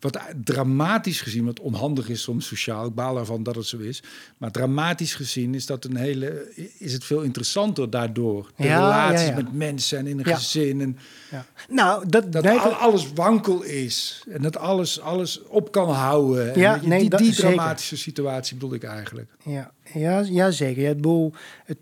[0.00, 4.02] Wat dramatisch gezien, wat onhandig is soms sociaal, ik baal ervan dat het zo is.
[4.38, 8.50] Maar dramatisch gezien is dat een hele, is het veel interessanter daardoor.
[8.56, 9.34] De Ja, relaties ja, ja.
[9.34, 10.80] met mensen en in een gezin.
[10.80, 10.98] En,
[11.30, 11.46] ja.
[11.68, 14.24] Nou, dat, dat nee, al- alles wankel is.
[14.28, 16.52] En dat alles, alles op kan houden.
[16.54, 17.52] En Ja, je, nee, die, dat die zeker.
[17.52, 19.30] dramatische situatie bedoel ik eigenlijk.
[19.44, 20.82] ja, ja, ja, zeker.
[20.82, 21.32] Ja, het boel,
[21.64, 21.78] het,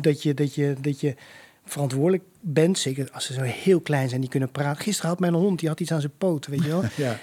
[0.00, 1.14] dat, je, dat, je, dat je
[1.64, 4.82] verantwoordelijk bent, zeker als ze zo heel klein zijn, die kunnen praten.
[4.82, 6.82] Gisteren had mijn hond, die had iets aan zijn poot, weet je wel.
[6.96, 7.16] Ja.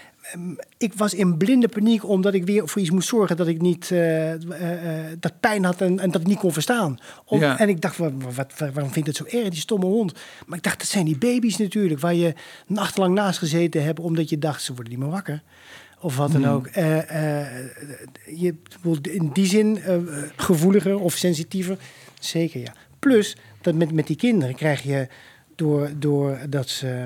[0.77, 3.91] ik was in blinde paniek omdat ik weer voor iets moest zorgen dat ik niet
[3.91, 6.97] eh, eh, eh, dat pijn had en, en dat ik niet kon verstaan.
[7.25, 7.59] Om- Ja.
[7.59, 8.11] En ik dacht, wat-
[8.57, 10.13] waarom vind ik dat zo erg, die stomme hond?
[10.45, 12.33] Maar ik dacht, dat zijn die baby's natuurlijk, waar je
[12.67, 15.41] nachtenlang naast gezeten hebt omdat je dacht, ze worden niet meer wakker.
[16.01, 16.67] Of wat dan ook.
[16.67, 17.65] Eh, eh,
[18.25, 18.55] je,
[19.01, 19.97] in die zin eh,
[20.35, 21.77] gevoeliger of sensitiever.
[22.19, 22.73] Zeker, ja.
[22.99, 25.07] Plus, dat met, met die kinderen krijg je
[25.55, 27.05] door, door dat ze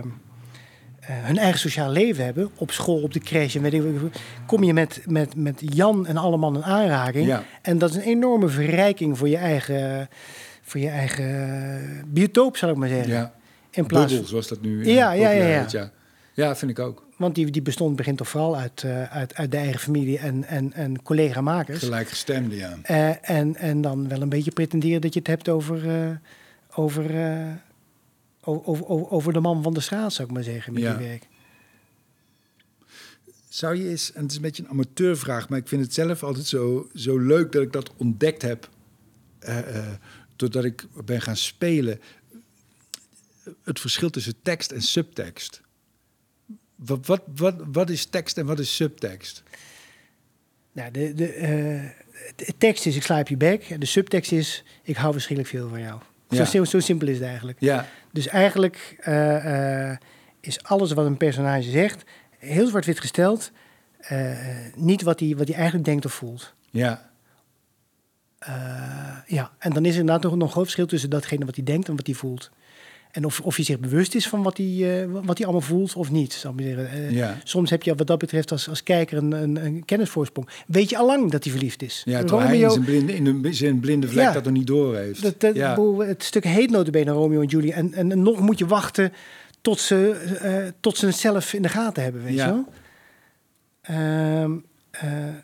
[1.06, 4.64] hun eigen sociaal leven hebben, op school, op de crash en weet ik wat, kom
[4.64, 7.28] je met, met, met Jan en alle mannen in aanraking.
[7.28, 7.44] Ja.
[7.62, 10.10] En dat is een enorme verrijking voor je eigen,
[10.62, 13.14] voor je eigen biotoop, zal ik maar zeggen.
[13.14, 13.34] ja.
[13.72, 15.92] In plaats zoals dat nu Ja, ja, ja, ja.
[16.34, 17.04] Ja, vind ik ook.
[17.22, 20.44] Want die, die bestond begint toch vooral uit, eh, uit, uit de eigen familie en,
[20.44, 21.80] en, en collega-makers.
[21.80, 22.78] Gelijkgestemde, ja.
[22.84, 26.16] Eh, en, en dan wel een beetje pretenderen dat je het hebt over, eh,
[26.76, 27.04] over,
[28.42, 30.98] over, over, over de man van de straat, zou ik maar zeggen, met Ja.
[30.98, 31.28] die werk.
[33.50, 36.24] Zou je eens, en het is een beetje een amateurvraag, maar ik vind het zelf
[36.24, 38.70] altijd zo, zo leuk dat ik dat ontdekt heb
[40.36, 42.00] doordat ik ben gaan spelen,
[43.64, 45.62] het verschil tussen tekst en subtekst.
[46.86, 49.44] Wat, wat, wat, wat is tekst en wat is subtekst?
[50.72, 51.90] Nou, de, de, eh,
[52.36, 53.70] de tekst is ik sla op je bek.
[53.70, 56.00] En de subtekst is ik hou verschrikkelijk veel van jou.
[56.30, 56.66] Zo, Ja.
[56.66, 57.58] zo simpel is het eigenlijk.
[57.60, 59.98] Ja, Dus eigenlijk eh, eh,
[60.40, 62.04] is alles wat een personage zegt
[62.38, 63.52] heel zwart-wit gesteld.
[64.76, 66.54] niet wat hij wat hij eigenlijk denkt of voelt.
[66.72, 67.10] ja,
[69.26, 71.64] ja, en dan is er inderdaad nog, nog een groot verschil tussen datgene wat hij
[71.64, 72.50] denkt en wat hij voelt.
[73.12, 75.96] En of, of hij zich bewust is van wat hij, eh, wat hij allemaal voelt
[75.96, 76.34] of niet.
[76.34, 76.90] Zal ik zeggen.
[76.90, 77.38] Eh, ja.
[77.44, 80.50] Soms heb je wat dat betreft als, als kijker een, een, een kennisvoorsprong.
[80.68, 82.02] Weet je allang dat hij verliefd is.
[82.06, 84.32] Ja, terwijl hij in Romeo, zijn blinde, in de, zijn blinde vlek Ja.
[84.32, 85.22] dat nog niet door heeft.
[85.22, 85.70] dat, dat, ja.
[85.70, 87.74] bedoel, het stuk heet notabene Romeo en Julie.
[87.74, 89.14] En, en, en nog moet je wachten
[89.62, 92.66] tot ze, eh, tot ze het zelf in de gaten hebben, weet je wel.
[93.82, 94.52] Ehm,
[94.92, 95.36] eh,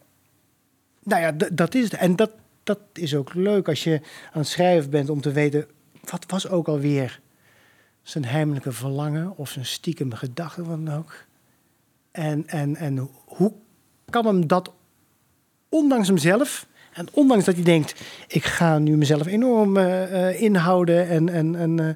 [1.03, 1.93] nou ja, dat is het.
[1.93, 2.31] En dat,
[2.63, 4.01] dat is ook leuk als je
[4.31, 5.65] aan het schrijven bent om te weten...
[6.09, 7.19] wat was ook alweer
[8.09, 11.25] zijn heimelijke verlangen of zijn stiekem gedachte, wat dan ook.
[12.11, 13.53] En, en, en hoe
[14.09, 14.71] kan hem dat,
[15.69, 16.67] ondanks hemzelf...
[16.93, 21.07] En ondanks dat hij denkt, ik ga nu mezelf enorm eh, eh, inhouden.
[21.07, 21.95] En, en, en eh,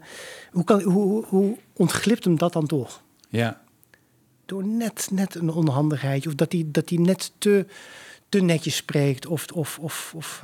[0.51, 3.01] hoe, kan, hoe, hoe- ontglipt hem dat dan toch?
[3.29, 3.61] ja.
[4.45, 6.29] Door net, net een onhandigheidje.
[6.29, 7.65] Of dat hij, dat hij net te,
[8.29, 9.25] te netjes spreekt.
[9.25, 10.43] Of, of, of, of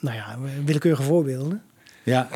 [0.00, 1.62] nou ja, willekeurige voorbeelden.
[2.02, 2.28] Ja.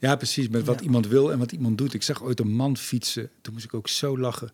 [0.00, 0.48] Ja, precies.
[0.48, 0.84] Met wat Ja.
[0.84, 1.94] iemand wil en wat iemand doet.
[1.94, 3.30] Ik zag ooit een man fietsen.
[3.40, 4.48] Toen moest ik ook zo lachen.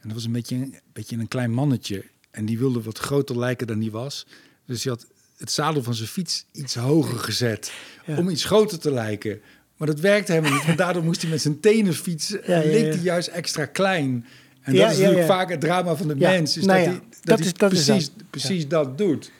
[0.00, 2.04] En dat was een beetje, een beetje een klein mannetje.
[2.30, 4.26] En die wilde wat groter lijken dan die was.
[4.66, 5.06] Dus hij had
[5.36, 7.72] het zadel van zijn fiets iets hoger gezet.
[8.06, 8.16] Ja.
[8.18, 9.40] Om iets groter te lijken.
[9.76, 10.66] Maar dat werkte helemaal niet.
[10.66, 12.40] Want daardoor moest hij met zijn tenen fietsen.
[12.46, 14.26] Ja, en leek hij juist extra klein.
[14.60, 16.56] En dat is natuurlijk vaak het drama van de mens.
[16.56, 18.30] Is nou dat ja, hij, dat dat hij is- dat is precies, dat.
[18.30, 19.30] precies dat doet.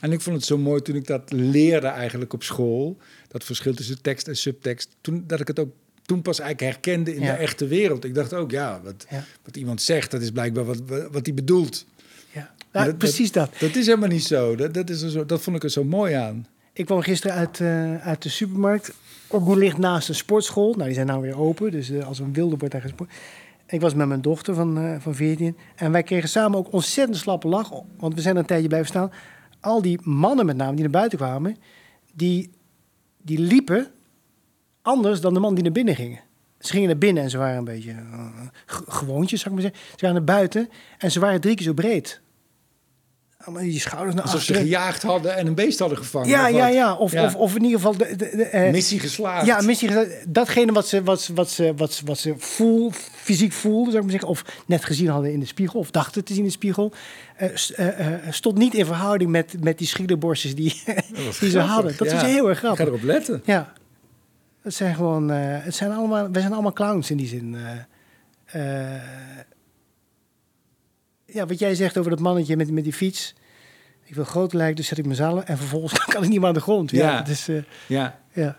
[0.00, 2.96] En ik vond het zo mooi toen ik dat leerde eigenlijk op school.
[3.30, 4.96] Dat verschil tussen tekst en subtekst.
[5.00, 5.70] Toen, dat ik het ook
[6.06, 7.32] toen pas eigenlijk herkende in Ja.
[7.32, 8.04] de echte wereld.
[8.04, 9.24] Ik dacht ook, ja, wat, Ja.
[9.44, 11.86] wat iemand zegt, dat is blijkbaar wat, wat hij bedoelt.
[12.32, 13.50] Ja, Ja, precies dat.
[13.58, 14.54] Dat is helemaal niet zo.
[14.56, 15.26] Dat, dat, is er zo.
[15.26, 16.46] dat vond ik er zo mooi aan.
[16.72, 18.92] Ik kwam gisteren uit, eh, uit de supermarkt.
[19.28, 20.72] Ook ligt naast een sportschool.
[20.72, 21.70] Nou, die zijn nou weer open.
[21.70, 23.10] Dus eh, als een wilde wordt daar gesport.
[23.66, 25.56] Ik was met mijn dochter van, eh, van 14.
[25.76, 27.70] En wij kregen samen ook ontzettend slappe lach.
[27.98, 29.12] Want we zijn een tijdje blijven staan.
[29.60, 31.56] Al die mannen met name die naar buiten kwamen.
[32.14, 32.50] Die,
[33.22, 33.90] die liepen
[34.82, 36.20] anders dan de man die naar binnen gingen.
[36.58, 37.94] Ze gingen naar binnen en ze waren een beetje
[38.66, 39.90] ge- gewoontjes, zou ik maar zeggen.
[39.98, 40.68] Ze waren naar buiten
[40.98, 42.20] en ze waren drie keer zo breed.
[43.44, 46.28] Allemaal die schouders naar Alsof ze gejaagd hadden en een beest hadden gevangen.
[46.28, 46.94] Ja, of ja, ja.
[46.94, 47.24] Of, Ja.
[47.24, 47.96] Of, of in ieder geval...
[47.96, 49.46] De, de, de, eh, Missie geslaagd.
[49.46, 52.90] ja, missie gezegd, datgene wat ze, wat, ze- wat ze, wat ze, wat ze voel,
[53.16, 56.24] fysiek voelden, zou ik maar zeggen, of net gezien hadden in de spiegel, of dachten
[56.24, 56.92] te zien in de spiegel,
[57.36, 61.94] eh, eh, stond niet in verhouding met, met die schielerborstjes die, die ze grappig, hadden.
[61.96, 62.16] Dat ja.
[62.16, 62.86] is heel erg Ik ga grappig.
[62.86, 63.42] erop letten.
[63.44, 63.72] Ja,
[64.62, 67.56] het zijn gewoon, het zijn allemaal, wij zijn allemaal clowns in die zin.
[71.32, 73.34] Ja, wat jij zegt over dat mannetje met, met die fiets.
[74.04, 76.48] Ik wil groter lijken, dus zet ik mijn zadel en vervolgens kan ik niet meer
[76.48, 76.90] aan de grond.
[76.90, 77.26] Ja, Ja.
[77.46, 78.20] eh, Ja.
[78.32, 78.58] ja.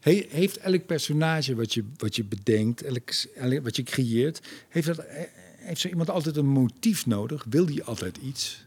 [0.00, 4.86] He- heeft elk personage wat je, wat je bedenkt, elk, elk- wat je creëert, heeft,
[4.86, 5.22] dat, eh,
[5.56, 7.46] heeft zo iemand altijd een motief nodig?
[7.48, 8.66] Wil die altijd iets?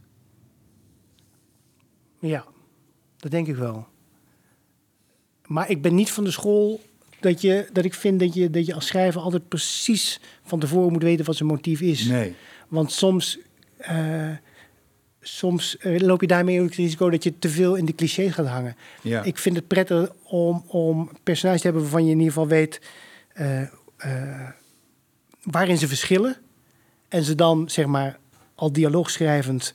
[2.20, 2.46] Ja,
[3.18, 3.88] dat denk ik wel.
[5.46, 6.82] Maar ik ben niet van de school
[7.20, 10.92] dat, je, dat ik vind dat je, dat je als schrijver altijd precies van tevoren
[10.92, 12.06] moet weten wat zijn motief is.
[12.06, 12.36] Nee.
[12.68, 13.40] Want soms,
[13.78, 14.30] eh,
[15.22, 18.34] soms eh, loop je daarmee ook het risico dat je te veel in de clichés
[18.34, 18.76] gaat hangen.
[19.02, 19.24] Ja.
[19.24, 22.82] Ik vind het prettig om, om personages te hebben waarvan je in ieder geval weet
[23.34, 23.62] eh,
[25.44, 26.36] waarin ze verschillen.
[27.10, 28.20] En ze dan, zeg maar,
[28.56, 29.74] al dialoogschrijvend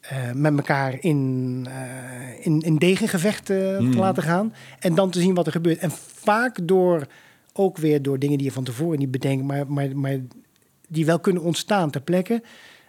[0.00, 3.90] eh, met elkaar in, eh, in, in degengevecht Mhm.
[3.90, 4.54] te laten gaan.
[4.78, 5.78] En dan te zien wat er gebeurt.
[5.78, 7.06] En vaak door,
[7.52, 10.18] ook weer door dingen die je van tevoren niet bedenkt, maar, maar, maar
[10.94, 12.42] die wel kunnen ontstaan ter plekke,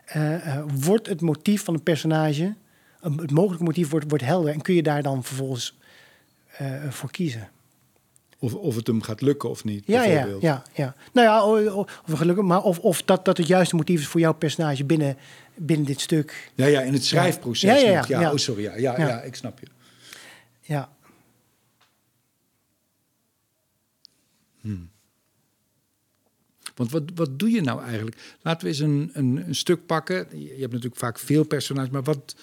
[0.05, 2.55] eh, wordt het motief van een personage,
[3.01, 4.53] een- het mogelijke motief wordt, wordt helder.
[4.53, 5.77] En kun je daar dan vervolgens
[6.57, 7.49] eh, voor kiezen.
[8.39, 10.95] Of, of het hem gaat lukken of niet, Ja, ja, ja, ja.
[11.13, 11.45] Nou ja,
[11.75, 11.87] of
[12.19, 15.17] gelukkig, maar of, of dat, dat het juiste motief is voor jouw personage binnen,
[15.55, 16.51] binnen dit stuk.
[16.55, 17.81] Ja, ja, in het schrijfproces.
[17.81, 18.31] Ja, ja, ja.
[18.31, 18.63] Oh, sorry.
[18.63, 19.07] Ja, ja, Ja.
[19.07, 19.21] ja.
[19.21, 19.67] ik snap je.
[20.61, 20.89] Ja.
[26.75, 28.17] Want wat, wat doe je nou eigenlijk?
[28.41, 30.27] Laten we eens een, een, een stuk pakken.
[30.31, 32.35] Je hebt natuurlijk vaak veel personages, maar wat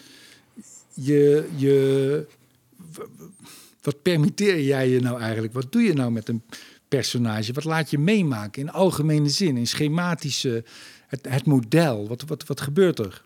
[0.95, 2.27] je, je
[3.83, 5.53] wat permitteer jij je nou eigenlijk?
[5.53, 6.43] Wat doe je nou met een
[6.89, 7.53] personage?
[7.53, 10.65] Wat laat je meemaken in algemene zin, in schematische
[11.07, 12.09] het, het model?
[12.09, 13.23] Wat, wat, wat gebeurt er?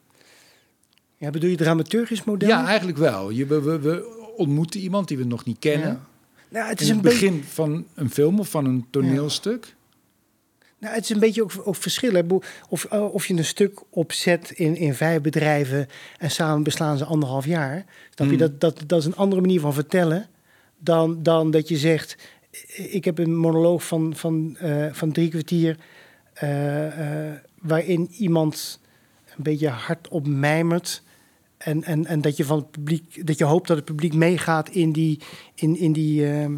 [1.16, 2.48] ja, bedoel je dramaturgisch model?
[2.48, 3.30] Ja, eigenlijk wel.
[3.30, 5.88] Je, we, we, we ontmoeten iemand die we nog niet kennen.
[5.88, 6.06] Ja.
[6.48, 7.18] Nou, het is een het beetje.
[7.18, 9.74] begin van een film of van een toneelstuk.
[10.78, 12.42] Nou, het is een beetje ook, ook verschillen.
[12.68, 17.04] Of, eh, of je een stuk opzet in, in vijf bedrijven en samen beslaan ze
[17.04, 17.84] anderhalf jaar.
[18.14, 18.32] Snap je?
[18.32, 18.38] Mm.
[18.38, 20.28] Dat, dat, dat is een andere manier van vertellen
[20.78, 22.16] dan, dan dat je zegt...
[22.76, 25.76] Ik heb een monoloog van, van, eh, van drie kwartier...
[26.32, 26.48] eh,
[27.60, 28.80] waarin iemand
[29.36, 31.04] een beetje hardop mijmert...
[31.56, 34.68] En, en, en dat je van het publiek, dat je hoopt dat het publiek meegaat
[34.68, 35.20] in die,
[35.54, 36.56] in, in die, ehm,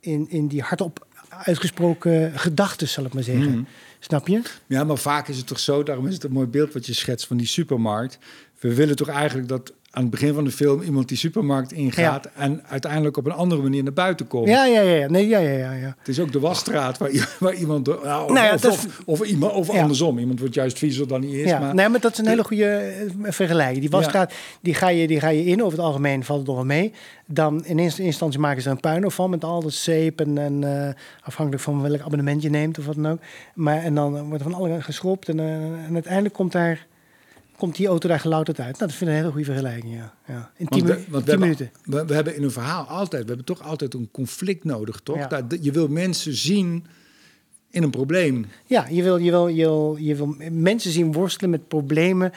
[0.00, 1.06] in, in die hardop
[1.44, 3.50] uitgesproken gedachten, zal ik maar zeggen.
[3.50, 3.66] Mm.
[3.98, 4.42] Snap je?
[4.66, 6.92] Ja, maar vaak is het toch zo, daarom is het een mooi beeld wat je
[6.92, 8.18] schetst van die supermarkt.
[8.60, 12.28] We willen toch eigenlijk dat aan het begin van de film iemand die supermarkt ingaat
[12.34, 14.48] en uiteindelijk op een andere manier naar buiten komt.
[14.48, 15.08] Ja, ja, ja.
[15.08, 15.94] Nee, ja, ja, ja, ja.
[15.98, 17.86] Het is ook de wasstraat waar, waar iemand...
[17.86, 20.18] nou, of, Nou ja, of, dat- of, of iemand, of andersom.
[20.18, 21.48] Iemand wordt juist viezer dan hij is.
[21.50, 21.58] ja.
[21.58, 23.80] maar, nee, maar dat is een hele goede eh, vergelijking.
[23.80, 25.62] Die wasstraat, die, ga je, die ga je in.
[25.62, 26.92] Over het algemeen valt het nog wel mee.
[27.26, 30.38] Dan in eerste instantie maken ze er een puinhoop van met al dat zeep en,
[30.38, 33.18] en eh, afhankelijk van welk abonnement je neemt of wat dan ook.
[33.54, 36.86] Maar en dan wordt er van alle geschropt en, eh, en uiteindelijk komt daar
[37.58, 38.78] komt die auto daar gelouterd uit.
[38.78, 39.94] Nou, dat vind ik een hele goede vergelijking.
[39.94, 40.50] Ja, ja.
[40.56, 41.70] In tien, Want we- we tien hebben- minuten.
[41.84, 45.16] We, we hebben in een verhaal altijd, we hebben toch altijd een conflict nodig, toch?
[45.16, 45.26] Ja.
[45.26, 46.86] Dat- je wil mensen zien
[47.70, 48.46] in een probleem.
[48.66, 52.32] Ja, je wil, je, wil, je, wil, je wil mensen zien worstelen met problemen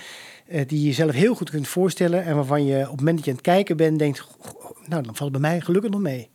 [0.47, 2.23] eh, die je zelf heel goed kunt voorstellen.
[2.23, 5.03] En waarvan je op het moment dat je aan het kijken bent, denkt, "Goh, nou
[5.03, 6.29] dan valt het bij mij gelukkig nog mee.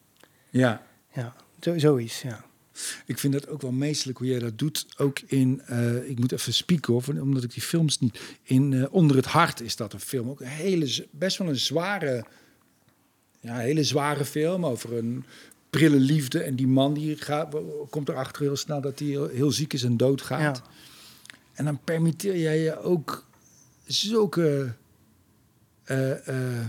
[0.50, 0.82] Ja.
[1.12, 2.44] Ja, zo, zoiets, ja.
[3.06, 4.86] Ik vind dat ook wel meestelijk hoe jij dat doet.
[4.96, 8.20] Ook in, eh, ik moet even spieken hoor, van- omdat ik die films niet...
[8.42, 10.28] In eh, Onder het Hart is dat een film.
[10.30, 12.24] Ook een hele, best wel een zware,
[13.40, 15.24] ja, hele zware film over een
[15.70, 16.42] prille liefde.
[16.42, 17.54] En die man die gaat,
[17.90, 20.56] komt erachter heel snel dat hij heel, heel ziek is en doodgaat.
[20.56, 20.64] Ja.
[21.52, 23.24] En dan permitteer jij je ook
[23.86, 24.74] zulke...
[25.84, 26.66] eh eh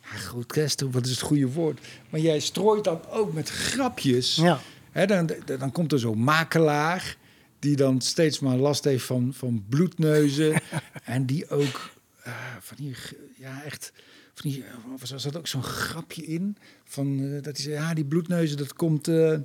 [0.00, 1.80] ja, wat is het goede woord?
[2.10, 4.36] Maar jij strooit dan ook met grapjes...
[4.36, 4.60] ja.
[4.92, 7.16] Hè, dan, dan komt er zo'n makelaar
[7.58, 10.60] die dan steeds maar last heeft van, van bloedneuzen.
[11.04, 11.90] en die ook
[12.22, 13.92] eh, van die, g- ja echt,
[14.34, 14.64] van die,
[15.00, 16.56] er zat- zat ook zo'n grapje in.
[16.84, 19.38] Van, eh, dat hij zei, ja die bloedneuzen dat komt eh,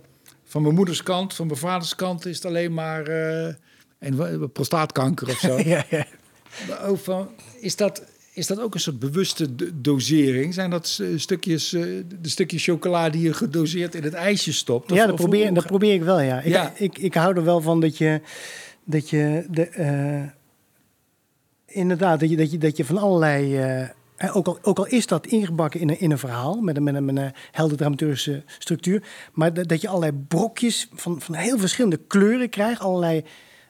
[0.43, 1.33] van mijn moeders kant.
[1.33, 3.53] Van mijn vaders kant is het alleen maar eh,
[3.99, 5.57] en, prostaatkanker of zo.
[5.73, 6.05] ja, ja.
[6.67, 7.29] Maar ook van,
[7.59, 8.03] is, dat,
[8.36, 10.53] is dat ook een soort bewuste do- dosering?
[10.53, 11.81] Zijn dat s- stukjes, eh,
[12.21, 14.91] de stukjes chocola die je gedoseerd in het ijsje stopt?
[14.91, 16.39] Of- ja dat, probeer, dat probeer ik wel, ja.
[16.41, 16.73] Ik, Ja.
[16.75, 18.21] Ik, ik hou er wel van dat je,
[18.83, 20.23] dat je de, eh,
[21.65, 23.57] inderdaad, dat je, dat je, dat je van allerlei...
[23.57, 23.81] eh,
[24.15, 26.83] eh, ook, al, ook al is dat ingebakken in een, in een verhaal met een,
[26.83, 31.36] met een, met een helder dramaturgische structuur, maar dat, dat je allerlei brokjes van, van
[31.36, 33.23] heel verschillende kleuren krijgt, allerlei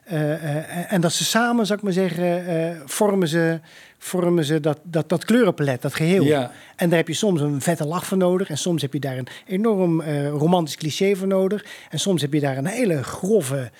[0.03, 3.59] eh, eh, en dat ze samen, zou ik maar zeggen, eh, vormen ze,
[4.05, 6.23] vormen ze dat, dat, dat kleurenpalet, dat geheel.
[6.23, 6.51] Ja.
[6.75, 8.49] En daar heb je soms een vette lach voor nodig.
[8.49, 11.65] En soms heb je daar een enorm eh, romantisch cliché voor nodig.
[11.89, 13.71] En soms heb je daar een hele grove,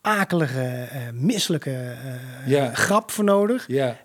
[0.00, 2.74] akelige, eh misselijke eh, Ja.
[2.74, 3.64] grap voor nodig.
[3.68, 3.96] Ja.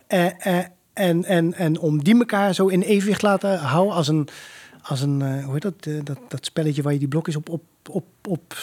[0.94, 4.28] En, en, en om die elkaar zo in evenwicht laten houden als een,
[4.82, 8.06] als een hoe heet dat, dat, dat spelletje waar je die blokjes op, op, op,
[8.28, 8.54] op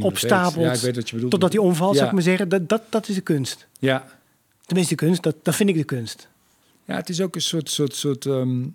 [0.00, 0.64] opstapelt.
[0.64, 1.30] Ja, ik weet wat je bedoelt.
[1.32, 1.96] Totdat die omvalt, Ja.
[1.96, 2.48] zou ik maar zeggen.
[2.48, 3.66] Dat, dat, dat is de kunst.
[3.78, 4.04] Ja.
[4.66, 5.22] Tenminste, de kunst.
[5.22, 6.28] Dat, dat vind ik de kunst.
[6.90, 7.70] Ja, het is ook een soort...
[7.70, 8.66] soort, soort ehm,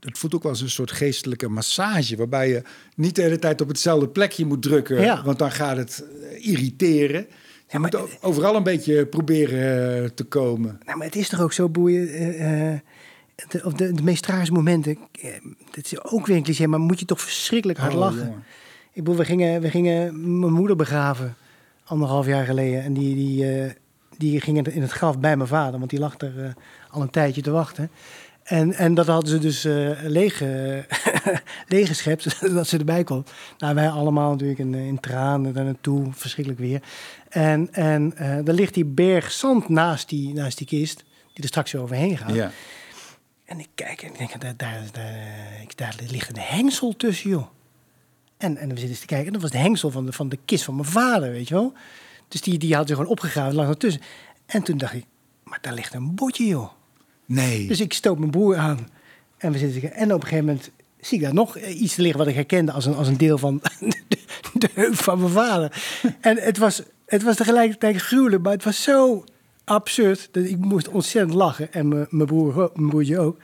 [0.00, 2.16] het voelt ook wel als een soort geestelijke massage...
[2.16, 2.62] waarbij je
[2.94, 5.00] niet de hele tijd op hetzelfde plekje moet drukken...
[5.00, 5.22] Ja.
[5.24, 7.26] want dan gaat het eh, irriteren.
[7.68, 10.80] Je maar- moet overal een beetje proberen eh, te komen.
[10.84, 12.10] Nou, maar het is toch ook zo boeiend.
[12.10, 12.72] eh,
[13.48, 14.98] de, of de, de meest tragische momenten.
[15.70, 18.18] dit is ook weer een cliché, maar moet je toch verschrikkelijk hard Oh, lachen.
[18.24, 18.44] jongen.
[18.92, 21.36] Ik bedoel, we gingen, we gingen mijn moeder begraven.
[21.84, 22.82] Anderhalf jaar geleden.
[22.82, 23.44] En die, die,
[24.20, 25.78] die ging in het graf bij mijn vader.
[25.78, 26.50] Want die lag er eh,
[26.90, 27.90] al een tijdje te wachten.
[28.42, 30.42] En, en dat hadden ze dus eh leeg,
[31.74, 33.24] leeggeschept, zodat ze erbij kon.
[33.58, 36.82] Nou, wij allemaal natuurlijk in, in tranen daar naartoe, verschrikkelijk weer.
[37.28, 41.48] En, en eh daar ligt die berg zand naast die, naast die kist, die er
[41.48, 42.34] straks weer overheen gaat.
[42.34, 42.50] Ja.
[43.44, 44.82] En ik kijk en ik denk, daar, daar,
[45.76, 47.46] daar, ligt een hengsel tussen, joh.
[48.36, 50.28] En, en we zitten eens te kijken, en dat was de hengsel van de, van
[50.28, 51.72] de kist van mijn vader, weet je wel.
[52.30, 54.02] Dus die, die had ze gewoon opgegraven, lag ertussen.
[54.46, 55.04] En toen dacht ik,
[55.44, 56.70] maar daar ligt een botje, joh.
[57.26, 57.66] Nee.
[57.66, 58.88] Dus ik stoot mijn broer aan.
[59.36, 59.92] En we zitten.
[59.92, 60.70] En op een gegeven moment
[61.00, 63.38] zie ik daar nog eh, iets liggen wat ik herkende als een, als een deel
[63.38, 63.60] van
[64.08, 64.18] de,
[64.52, 65.82] de heup van mijn vader.
[66.20, 69.24] En het was, het was tegelijkertijd gruwelijk, maar het was zo
[69.64, 71.72] absurd dat ik moest ontzettend lachen.
[71.72, 73.38] En mijn, mijn, broer, mijn broertje ook.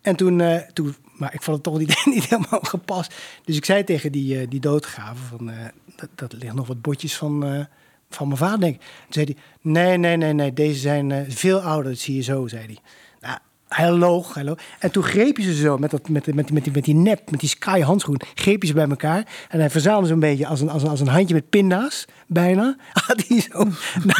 [0.00, 3.14] En toen, eh, toen, maar ik vond het toch niet, niet helemaal gepast.
[3.44, 5.50] Dus ik zei tegen die, eh, die doodgraver van,
[5.96, 7.66] dat, dat ligt nog wat botjes van,
[8.10, 8.80] van mijn vader, denk ik.
[8.80, 12.22] Toen zei hij, nee, nee, nee, nee, deze zijn eh, veel ouder, dat zie je
[12.22, 12.78] zo, zei hij.
[13.20, 13.38] Nou,
[13.68, 14.58] Hij loog, hij loog.
[14.78, 16.94] En toen greep je ze zo met, dat, met, met, met, met, die, met die
[16.94, 19.26] nep, met die sky handschoen, greep je ze bij elkaar.
[19.48, 22.04] En hij verzamelde ze een beetje als een, als een, als een handje met pinda's,
[22.26, 22.76] bijna.
[23.06, 23.64] Had hij zo...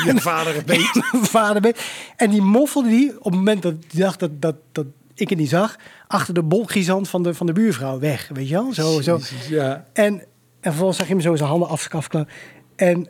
[0.04, 0.94] Je vader beet.
[1.12, 1.84] Mijn vader beet.
[2.16, 5.38] En die moffelde die op het moment dat hij dacht dat, dat, dat ik het
[5.38, 5.76] niet zag,
[6.06, 8.30] achter de bolgrizant van de, van de buurvrouw weg.
[8.32, 8.72] Weet je wel?
[8.72, 9.20] Zo, zo.
[9.48, 9.84] Ja.
[9.92, 10.14] En,
[10.60, 12.28] en vervolgens zag je hem zo zijn handen af, afklappen.
[12.76, 13.08] En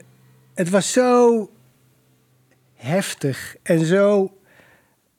[0.58, 1.50] het was zo
[2.74, 4.36] heftig en zo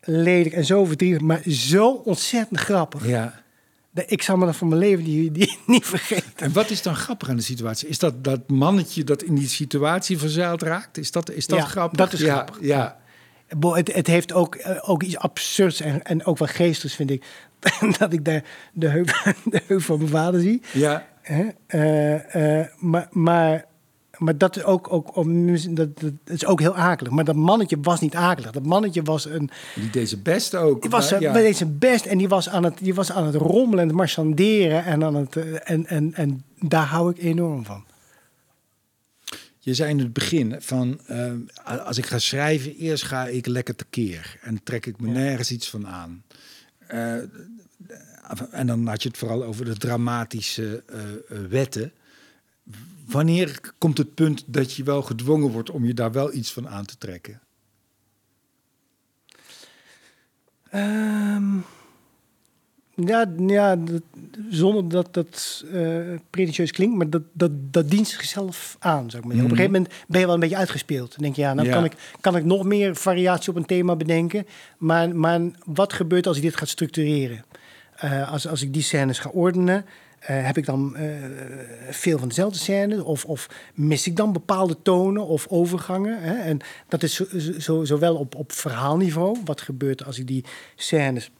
[0.01, 3.07] lelijk en zo verdrietig, maar zo ontzettend grappig.
[3.07, 3.47] ja.
[3.91, 6.31] Dat Ik zal me dat van mijn leven die, die niet vergeten.
[6.35, 7.87] En wat is dan grappig aan de situatie?
[7.87, 10.97] Is dat dat mannetje dat in die situatie verzeild raakt?
[10.97, 11.97] Is dat, is dat Ja, grappig?
[11.97, 12.57] dat is ja, grappig.
[12.61, 12.97] Ja.
[13.57, 17.09] Bo, Het, het heeft ook, eh, ook iets absurds en, en ook wel geestigs, vind
[17.11, 17.23] ik.
[17.99, 19.07] dat ik daar de heup,
[19.51, 20.61] de heup van mijn vader zie.
[20.71, 21.07] ja.
[21.67, 23.65] Eh, eh, maar, maar,
[24.19, 25.13] maar dat is ook, ook
[25.69, 27.13] dat, dat is ook heel akelig.
[27.13, 28.51] Maar dat mannetje was niet akelig.
[28.51, 29.49] Dat mannetje was een.
[29.75, 30.81] Die deed zijn best ook.
[30.81, 31.33] Die was ja.
[31.33, 33.97] deed zijn best en die was aan het, die was aan het rommelen en het
[33.97, 34.85] marchanderen.
[34.85, 37.83] En, aan het, eh, en, en, en daar hou ik enorm van.
[39.59, 41.31] Je zei in het begin van, eh,
[41.85, 44.37] als ik ga schrijven, eerst ga ik lekker tekeer.
[44.41, 45.13] En trek ik me Ja.
[45.13, 46.23] nergens iets van aan.
[46.87, 47.13] Eh,
[48.51, 50.83] en dan had je het vooral over de dramatische
[51.49, 51.91] wetten.
[53.11, 56.69] Wanneer komt het punt dat je wel gedwongen wordt om je daar wel iets van
[56.69, 57.41] aan te trekken?
[60.69, 61.57] Ehm,
[62.95, 64.01] ja, ja dat-
[64.49, 65.99] zonder dat dat eh
[66.29, 69.09] pretentieus klinkt, maar dat, dat, dat dient zichzelf aan.
[69.09, 69.37] Zou ik maar.
[69.37, 71.11] Op een gegeven moment ben je wel een beetje uitgespeeld.
[71.11, 71.73] Dan denk je, ja, nou Ja.
[71.73, 74.45] Kan, ik, kan ik nog meer variatie op een thema bedenken.
[74.77, 77.45] Maar, maar wat gebeurt als ik dit ga structureren?
[77.95, 79.85] Eh, als, als ik die scènes ga ordenen,
[80.19, 81.07] heb ik dan eh,
[81.89, 83.01] veel van dezelfde scènes?
[83.01, 86.21] Of, of mis ik dan bepaalde tonen of overgangen?
[86.21, 86.33] Hè?
[86.33, 87.25] En dat is zo,
[87.59, 89.37] zo, zowel op, op verhaalniveau.
[89.45, 90.45] Wat gebeurt als ik die
[90.75, 91.31] scènes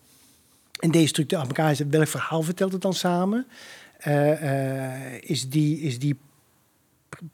[0.80, 1.90] in deze structuur aan elkaar zet?
[1.90, 3.48] Welk verhaal vertelt het dan samen?
[3.98, 6.18] Eh, eh, is die, is die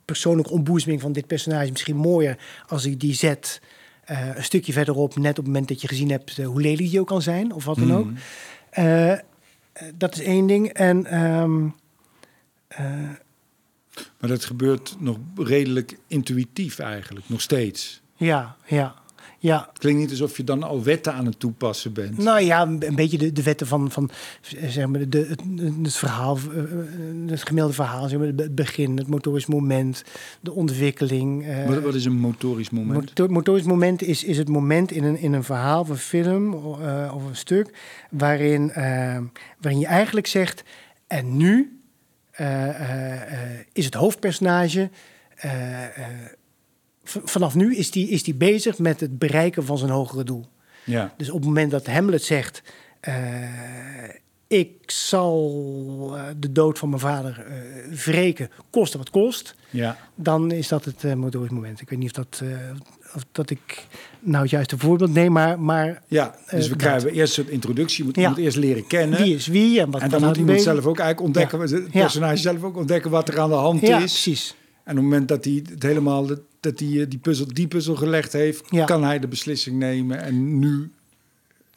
[0.06, 2.38] persoonlijke ontboezeming van dit personage misschien mooier
[2.68, 3.62] als ik die zet
[4.06, 6.90] eh, een stukje verderop, net op het moment dat je gezien hebt eh, hoe lelijk
[6.90, 8.06] die ook kan zijn, of wat dan ook.
[8.06, 8.16] Mhm.
[8.70, 9.20] Eh, eh,
[9.96, 10.68] dat is één ding.
[10.74, 11.68] En ehm,
[12.68, 13.10] eh,
[14.20, 18.02] Maar dat gebeurt nog redelijk intuïtief eigenlijk, nog steeds.
[18.16, 18.96] ja, ja,
[19.40, 19.68] ja.
[19.70, 22.18] Het klinkt niet alsof je dan al wetten aan het toepassen bent.
[22.18, 24.10] Nou ja, een beetje de, de wetten van, van
[24.66, 25.42] zeg maar, de, het,
[25.84, 26.68] het verhaal, eh, eh,
[27.28, 30.04] het gemiddelde verhaal, zeg maar, het begin, het motorisch moment,
[30.42, 31.46] de ontwikkeling.
[31.48, 32.94] eh, Wat, wat is een motorisch moment?
[33.00, 36.54] Motor- motorisch moment is, is het moment in een, in een verhaal of een film
[36.54, 37.78] of een stuk
[38.10, 38.72] waarin,
[39.62, 40.64] waarin je eigenlijk zegt,
[41.08, 41.80] en nu
[43.74, 44.90] is het hoofdpersonage,
[47.06, 50.46] vanaf nu is die, is die bezig met het bereiken van zijn hogere doel.
[50.84, 51.14] Ja.
[51.18, 52.62] Dus op het moment dat Hamlet zegt,
[53.00, 53.14] eh,
[54.48, 59.98] ik zal eh, de dood van mijn vader eh wreken, koste wat kost ja.
[60.16, 61.82] dan is dat het eh motorisch moment.
[61.82, 62.42] Ik weet niet of dat,
[63.16, 63.88] of dat ik
[64.20, 66.78] nou het juiste voorbeeld neem, maar, maar Ja, dus we dat.
[66.78, 67.98] krijgen eerst een introductie.
[67.98, 68.36] Je moet Ja.
[68.44, 69.22] eerst leren kennen.
[69.22, 70.72] wie is wie en wat en dan moet iemand bezig?
[70.74, 72.00] zelf ook eigenlijk ontdekken, het Ja.
[72.02, 74.12] personage zelf ook ontdekken wat er aan de hand Ja, is.
[74.12, 74.56] precies.
[74.84, 76.28] En op het moment dat hij het helemaal
[76.66, 78.86] dat hij eh, die puzzel, die puzzel gelegd heeft, Ja.
[78.86, 80.22] kan hij de beslissing nemen.
[80.24, 80.92] En nu.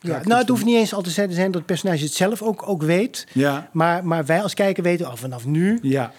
[0.01, 0.09] Ja.
[0.11, 2.69] Nou, het van- hoeft niet eens altijd te zijn dat het personage het zelf ook,
[2.69, 3.27] ook weet.
[3.33, 6.13] Ja, Maar, maar wij als kijker weten, oh, vanaf nu ja,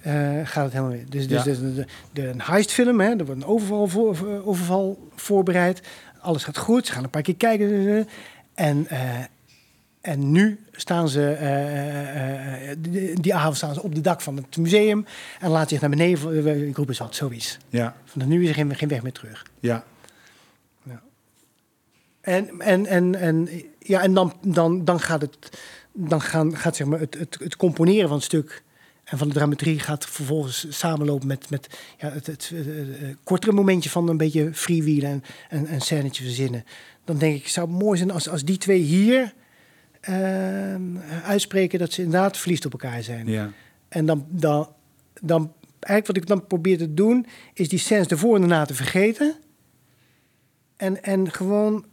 [0.00, 0.12] eh,
[0.44, 1.04] gaat het helemaal weer.
[1.08, 1.52] Dus, dus Ja.
[1.52, 5.80] de, de, de, een heistfilm, hè, er wordt een overval, voor, overval voorbereid.
[6.20, 8.08] Alles gaat goed, ze gaan een paar keer kijken.
[8.54, 9.00] En, eh,
[10.06, 14.36] en nu staan ze, eh, eh, die, die avond staan ze op de dak van
[14.36, 15.06] het museum.
[15.40, 17.58] En laten zich naar beneden, eh, ik roep eens wat, zoiets.
[17.68, 19.44] ja, Vanaf nu is er geen, geen weg meer terug.
[19.60, 19.84] ja.
[22.20, 23.48] En, en, en, en,
[23.78, 25.60] ja, en dan, dan, dan gaat, het,
[25.92, 28.62] dan gaan, gaat zeg maar het, het, het componeren van het stuk
[29.04, 33.52] en van de dramaturgie gaat vervolgens samenlopen met, met ja, het, het, eh, eh, kortere
[33.52, 36.64] momentje van een beetje freewheelen en, en een scènetje verzinnen.
[37.04, 39.28] Dan denk ik, zou het mooi zijn als, als die twee hier eh,
[41.24, 43.26] uitspreken dat ze inderdaad verliefd op elkaar zijn.
[43.26, 43.52] ja.
[43.88, 44.68] En dan, dan,
[45.20, 48.74] dan, eigenlijk wat ik dan probeer te doen, is die scènes ervoor en daarna te
[48.74, 49.34] vergeten.
[50.76, 51.84] En, en gewoon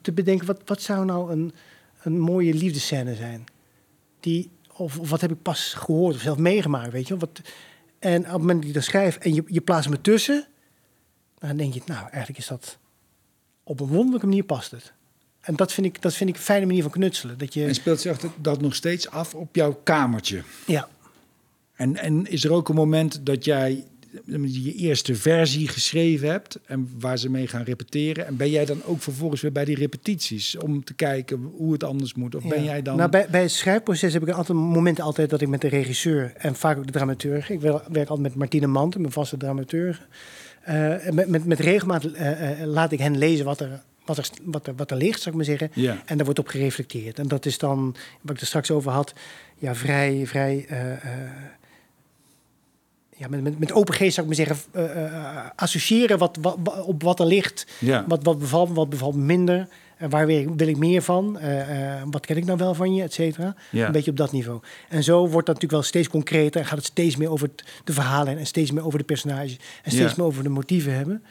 [0.00, 1.52] te bedenken, wat, wat zou nou een,
[2.02, 3.44] een mooie liefdescène zijn?
[4.20, 7.16] Die, of, of wat heb ik pas gehoord of zelf meegemaakt, weet je?
[7.16, 7.40] Wat,
[7.98, 10.46] en op het moment dat je dat schrijft en je, je plaatst me tussen,
[11.38, 12.78] dan denk je, nou, eigenlijk is dat
[13.62, 14.92] op een wonderlijke manier past het.
[15.42, 17.38] En dat vind ik, dat vind ik een fijne manier van knutselen.
[17.38, 20.42] Dat En je, speelt zich dat- nog steeds af op jouw kamertje?
[20.66, 20.88] ja,
[21.74, 23.84] En, en is er ook een moment dat jij
[24.24, 28.26] je, eerste versie geschreven hebt en waar ze mee gaan repeteren.
[28.26, 31.84] En ben jij dan ook vervolgens weer bij die repetities om te kijken hoe het
[31.84, 32.34] anders moet?
[32.34, 32.96] Of ben jij dan...
[32.96, 35.68] Nou, bij, bij het schrijfproces heb ik een aantal momenten altijd dat ik met de
[35.68, 37.50] regisseur en vaak ook de dramaturg.
[37.50, 40.08] Ik werk, altijd met Martine Manten, mijn vaste dramaturg.
[40.62, 44.28] En met, met, met regelmaat eh, eh, laat ik hen lezen wat er, wat, er,
[44.42, 45.70] wat, er, wat er ligt, zou ik maar zeggen.
[46.04, 47.18] En daar wordt op gereflecteerd.
[47.18, 49.12] En dat is dan, wat ik er straks over had,
[49.58, 51.30] ja, vrij, vrij eh, eh,
[53.16, 57.02] ja, met, met, met open geest zou ik maar zeggen, eh, associëren wat, wat, op
[57.02, 57.66] wat er ligt.
[57.78, 58.04] Ja.
[58.08, 59.68] Wat, wat bevalt wat bevalt minder.
[59.96, 61.38] En waar wil ik, wil ik meer van?
[62.10, 63.54] Wat ken ik nou wel van je, et cetera.
[63.70, 63.86] Ja.
[63.86, 64.60] Een beetje op dat niveau.
[64.88, 66.60] En zo wordt dat natuurlijk wel steeds concreter.
[66.60, 69.56] En gaat het steeds meer over het, de verhalen en steeds meer over de personages.
[69.82, 70.16] En steeds Ja.
[70.16, 71.22] meer over de motieven hebben.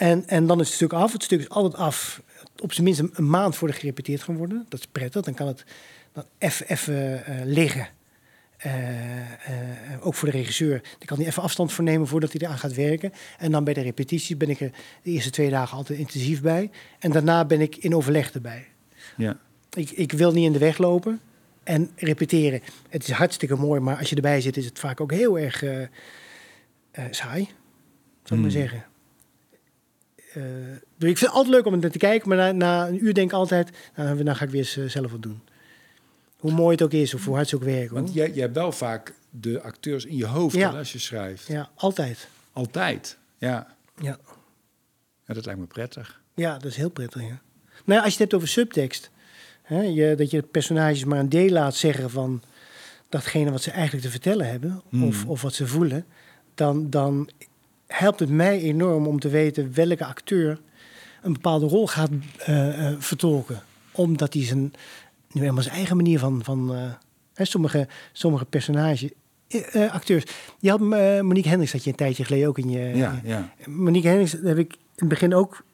[0.00, 1.12] En, en dan is het stuk af.
[1.12, 2.22] Het stuk is altijd af.
[2.62, 4.66] Op zijn minst een, een maand voordat gerepeteerd gaan worden.
[4.68, 5.22] Dat is prettig.
[5.22, 5.64] Dan kan het
[6.12, 7.88] dan even eh, liggen.
[8.56, 9.26] Eh, eh,
[10.00, 10.82] ook voor de regisseur.
[10.98, 13.12] Die kan hij even afstand voor nemen voordat hij eraan gaat werken.
[13.38, 14.70] En dan bij de repetitie ben ik er
[15.02, 16.70] de eerste twee dagen altijd intensief bij.
[16.98, 18.66] En daarna ben ik in overleg erbij.
[19.16, 19.36] Ja.
[19.72, 21.20] Ik, ik wil niet in de weg lopen.
[21.62, 22.60] En repeteren.
[22.88, 25.64] Het is hartstikke mooi, maar als je erbij zit, is het vaak ook heel erg
[27.10, 27.10] saai.
[27.10, 27.44] Zou
[28.22, 28.50] ik maar Hmm.
[28.50, 28.84] zeggen.
[30.34, 30.42] Eh,
[30.98, 33.04] dus ik vind het altijd leuk om er naar te kijken, maar na, na een
[33.04, 35.40] uur denk ik altijd, nou, dan ga ik weer eens zelf wat doen.
[36.36, 37.94] Hoe mooi het ook is, of hoe hard ze ook werken.
[37.94, 40.70] Want jij, jij hebt wel vaak de acteurs in je hoofd Ja.
[40.70, 41.46] als je schrijft.
[41.46, 42.28] Ja, altijd.
[42.52, 43.18] Altijd.
[43.38, 43.74] Ja.
[44.00, 44.18] Ja.
[45.26, 46.20] ja, dat lijkt me prettig.
[46.34, 47.20] ja, dat is heel prettig.
[47.22, 47.40] Ja.
[47.84, 49.10] Nou ja, als je het hebt over subtekst,
[49.62, 52.42] hè, je, dat je personages maar een deel laat zeggen van
[53.08, 55.04] datgene wat ze eigenlijk te vertellen hebben, Hmm.
[55.04, 56.04] of, of wat ze voelen,
[56.54, 57.30] dan, dan
[57.92, 60.60] helpt het mij enorm om te weten welke acteur
[61.22, 63.62] een bepaalde rol gaat eh, eh, vertolken.
[63.92, 64.72] Omdat hij zijn,
[65.32, 66.92] nu helemaal zijn eigen manier van, van eh,
[67.34, 69.10] hè, sommige, sommige personages,
[69.90, 70.24] acteurs.
[70.58, 72.78] Je had Monique Hendricks, had je een tijdje geleden ook in je...
[72.78, 73.52] Ja, ja.
[73.66, 75.64] Monique Hendricks, daar heb ik in het begin ook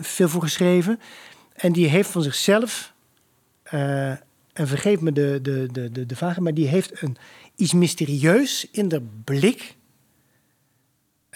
[0.00, 1.00] veel voor geschreven.
[1.54, 2.92] En die heeft van zichzelf,
[3.62, 4.20] en
[4.52, 7.16] vergeef me de, de, de, de, de vraag, maar die heeft een,
[7.56, 9.76] iets mysterieus in de blik.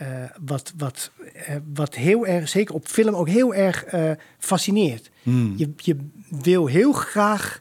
[0.02, 5.10] Eh, wat, wat, eh, wat heel erg, zeker op film, ook heel erg eh, fascineert.
[5.22, 5.54] Hmm.
[5.56, 5.96] Je, je
[6.28, 7.60] wil heel graag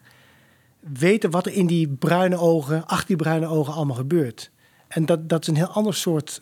[0.79, 4.51] weten wat er in die bruine ogen, achter die bruine ogen allemaal gebeurt.
[4.87, 6.41] En dat, dat is een heel ander soort.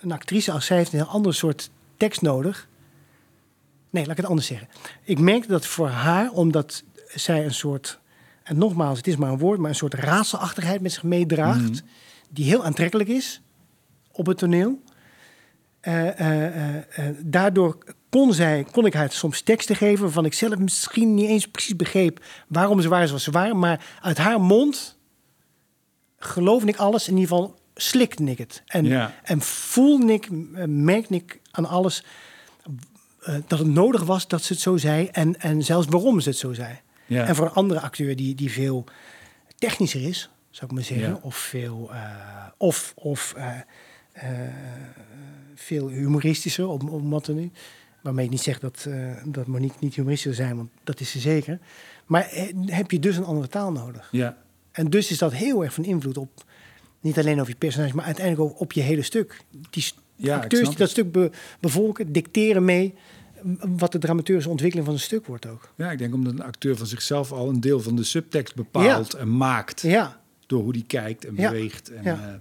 [0.00, 2.68] een actrice als zij heeft een heel ander soort tekst nodig.
[3.90, 4.68] Nee, laat ik het anders zeggen.
[5.04, 8.00] Ik merkte dat voor haar, omdat zij een soort.
[8.42, 11.60] En nogmaals, het is maar een woord, maar een soort raadselachtigheid met zich meedraagt.
[11.60, 11.80] Mhm.
[12.32, 13.40] Die heel aantrekkelijk is
[14.12, 14.82] op het toneel.
[15.80, 17.78] Eh, eh, eh, daardoor
[18.10, 21.76] kon, zij, kon ik haar soms teksten geven waarvan ik zelf misschien niet eens precies
[21.76, 23.58] begreep waarom ze waren zoals ze waren.
[23.58, 24.98] Maar uit haar mond
[26.18, 27.08] geloofde ik alles.
[27.08, 28.62] In ieder geval slikte ik het.
[28.66, 29.14] En, Ja.
[29.22, 30.28] en voelde ik,
[30.66, 32.04] merkte ik aan alles
[33.46, 35.08] dat het nodig was dat ze het zo zei.
[35.12, 36.80] En, en zelfs waarom ze het zo zei.
[37.06, 37.26] Ja.
[37.26, 38.84] En voor een andere acteur die, die veel
[39.58, 41.08] technischer is, zou ik maar zeggen.
[41.08, 41.18] Ja.
[41.22, 42.02] Of veel, eh,
[42.56, 43.58] of, of eh,
[44.12, 44.30] eh,
[45.54, 47.50] veel humoristischer, om, om wat nu.
[48.02, 48.86] Waarmee ik niet zeg dat,
[49.24, 51.58] dat Monique niet humoristisch zou zijn, want dat is ze zeker.
[52.06, 52.28] Maar
[52.66, 54.08] heb je dus een andere taal nodig.
[54.12, 54.36] Ja.
[54.72, 56.44] En dus is dat heel erg van invloed op,
[57.00, 59.40] niet alleen over je personage, maar uiteindelijk ook op je hele stuk.
[59.70, 61.30] Die st- Ja, acteurs die dat stuk be-
[61.60, 62.94] bevolken, dicteren mee
[63.42, 65.72] m- wat de dramaturgische ontwikkeling van een stuk wordt ook.
[65.76, 69.14] ja, ik denk omdat een acteur van zichzelf al een deel van de subtekst bepaalt
[69.14, 69.80] en maakt.
[69.82, 70.20] Ja,
[70.50, 71.90] Door hoe die kijkt en beweegt.
[71.90, 72.34] En, eh,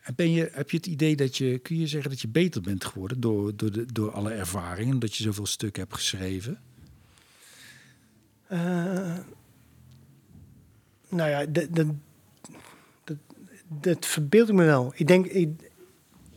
[0.00, 2.60] en ben je, heb je het idee dat je, kun je zeggen dat je beter
[2.60, 6.60] bent geworden door, door, de, door alle ervaringen, dat je zoveel stukken hebt geschreven?
[8.46, 9.18] Eh,
[11.08, 11.86] nou ja, dat, dat,
[13.04, 13.16] dat,
[13.68, 14.92] dat verbeeld ik me wel.
[14.96, 15.70] Ik denk, ik,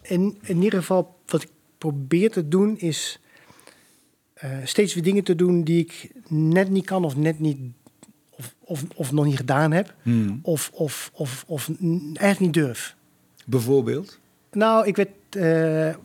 [0.02, 3.20] in, in ieder geval, wat ik probeer te doen is
[4.40, 7.58] eh, steeds weer dingen te doen die ik net niet kan of net niet,
[8.30, 9.94] of, of, of nog niet gedaan heb.
[10.42, 12.96] Of, of, of, of n- eigenlijk niet durf.
[13.46, 14.20] Bijvoorbeeld?
[14.52, 15.96] Nou, ik werd eh, eh,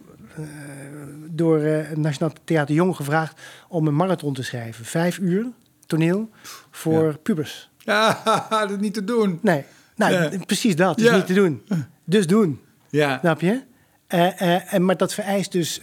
[1.31, 4.85] door het Nationaal Theater Jong gevraagd om een marathon te schrijven.
[4.85, 5.47] Vijf uur
[5.87, 6.31] toneel
[6.71, 7.17] voor Ja.
[7.23, 7.71] pubers.
[7.79, 8.23] Ja,
[8.69, 9.39] dat niet te doen.
[9.43, 9.65] Nee,
[9.97, 10.31] nou, Ja.
[10.47, 10.99] precies dat.
[10.99, 11.17] is Ja.
[11.17, 11.63] niet te doen.
[12.05, 12.61] Dus doen,
[12.91, 13.63] Ja, snap je?
[14.07, 15.81] En, maar dat vereist dus...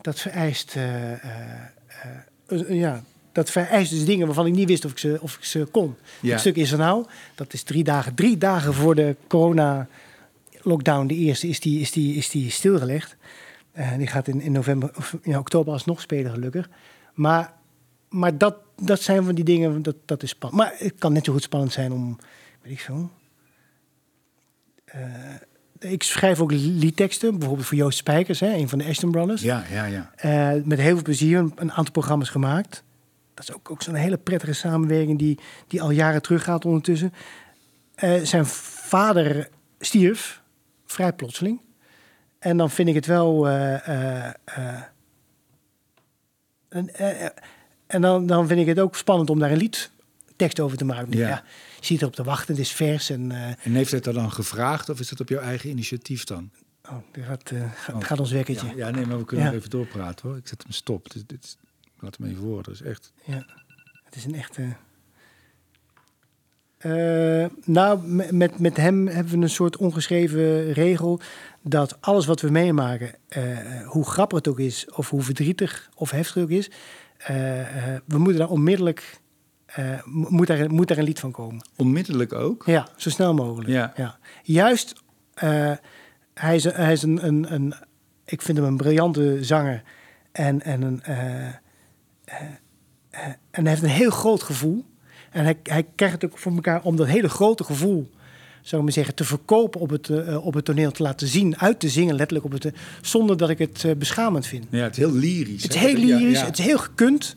[0.00, 0.76] dat vereist...
[0.76, 1.20] eh, eh,
[2.46, 5.44] eh, ja, dat vereist dus dingen waarvan ik niet wist of ik ze, of ik
[5.44, 5.96] ze kon.
[6.20, 6.30] Ja.
[6.30, 7.06] Het stuk is er nou.
[7.34, 8.14] Dat is drie dagen.
[8.14, 13.16] Drie dagen voor de corona-lockdown, de eerste, is die, is die, is die stilgelegd.
[13.96, 16.68] Die gaat in, in november of in oktober alsnog spelen, gelukkig.
[17.14, 17.56] Maar
[18.08, 20.62] maar dat, dat zijn van die dingen, dat, dat is spannend.
[20.62, 22.18] Maar het kan net zo goed spannend zijn om,
[22.62, 23.10] weet ik veel.
[24.84, 25.00] Eh,
[25.78, 29.42] ik schrijf ook liedteksten, bijvoorbeeld voor Joost Spijkers, hè, een van de Ashton Brothers.
[29.42, 30.10] Ja, ja, ja.
[30.16, 32.82] Eh, met heel veel plezier een, een aantal programma's gemaakt.
[33.34, 37.12] Dat is ook, ook zo'n hele prettige samenwerking die, die al jaren teruggaat ondertussen.
[37.94, 39.48] Eh, zijn vader
[39.80, 40.42] stierf,
[40.86, 41.60] vrij plotseling.
[42.38, 43.48] En dan vind ik het wel.
[43.48, 44.24] eh,
[46.68, 46.90] en
[47.88, 51.18] en dan, dan vind ik het ook spannend om daar een liedtekst over te maken.
[51.18, 51.28] Ja.
[51.28, 51.42] Ja.
[51.80, 53.10] Je ziet erop te wachten, het is vers.
[53.10, 56.24] En, eh, En heeft hij dat dan gevraagd of is dat op jouw eigen initiatief
[56.24, 56.50] dan?
[56.90, 58.02] oh, dit gaat, eh, gaat, Oh.
[58.02, 58.66] gaat ons wekkertje.
[58.66, 59.50] Ja, ja, nee, maar we kunnen Ja.
[59.52, 60.36] nog even doorpraten hoor.
[60.38, 61.10] Ik zet hem stop.
[61.10, 61.56] Dit, dit,
[61.98, 62.62] laat hem even horen.
[62.64, 63.12] Dat is echt...
[63.24, 63.46] Ja,
[64.04, 64.76] het is een echte.
[66.78, 71.20] Eh, nou, me- met, met hem hebben we een soort ongeschreven regel
[71.62, 73.14] dat alles wat we meemaken,
[73.84, 76.70] hoe grappig het ook is, of hoe verdrietig of heftig het ook is,
[78.06, 79.20] we moeten daar onmiddellijk,
[80.04, 81.66] mo- moet, daar, moet daar een lied van komen.
[81.76, 82.62] Onmiddellijk ook?
[82.66, 83.70] Ja, zo snel mogelijk.
[83.96, 84.18] Ja.
[84.42, 84.94] Juist,
[85.34, 85.72] eh,
[86.34, 87.74] hij is, hij is een, een, een,
[88.24, 89.82] ik vind hem een briljante zanger
[90.32, 91.46] en, en, een, eh,
[93.50, 94.84] en hij heeft een heel groot gevoel.
[95.30, 98.10] En hij, hij krijgt het ook voor elkaar om dat hele grote gevoel,
[98.62, 101.80] zou ik maar zeggen, te verkopen op het, op het toneel, te laten zien, uit
[101.80, 104.66] te zingen, letterlijk op het, zonder dat ik het beschamend vind.
[104.70, 105.62] Ja, het is heel lyrisch.
[105.62, 105.86] Het is hè?
[105.86, 106.44] heel Ja, lyrisch, ja.
[106.44, 107.36] het is heel gekund.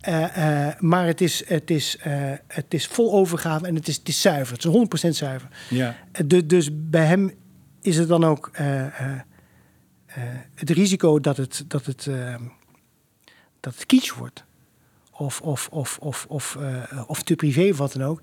[0.00, 3.96] Eh, eh, maar het is, het, is, eh, het is vol overgave en het is,
[3.96, 4.54] het is zuiver.
[4.54, 5.48] Het is 100% zuiver.
[5.70, 7.32] Ja, Eh, du- dus bij hem
[7.80, 8.50] is het dan ook
[10.54, 12.08] het risico dat het, dat het,
[13.60, 14.44] dat het kitsch wordt.
[15.12, 16.58] Of, of, of, of, of,
[17.06, 18.20] of te privé of wat dan ook.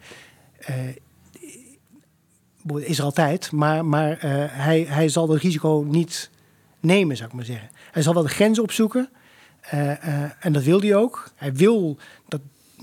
[2.80, 4.18] Is er altijd, maar, maar
[4.52, 6.30] hij, hij zal dat risico niet
[6.80, 7.70] nemen, zou ik maar zeggen.
[7.92, 9.10] Hij zal wel de grens opzoeken.
[9.70, 11.32] Eh, eh, en dat wil hij ook.
[11.36, 11.97] Hij wil
[12.28, 12.41] dat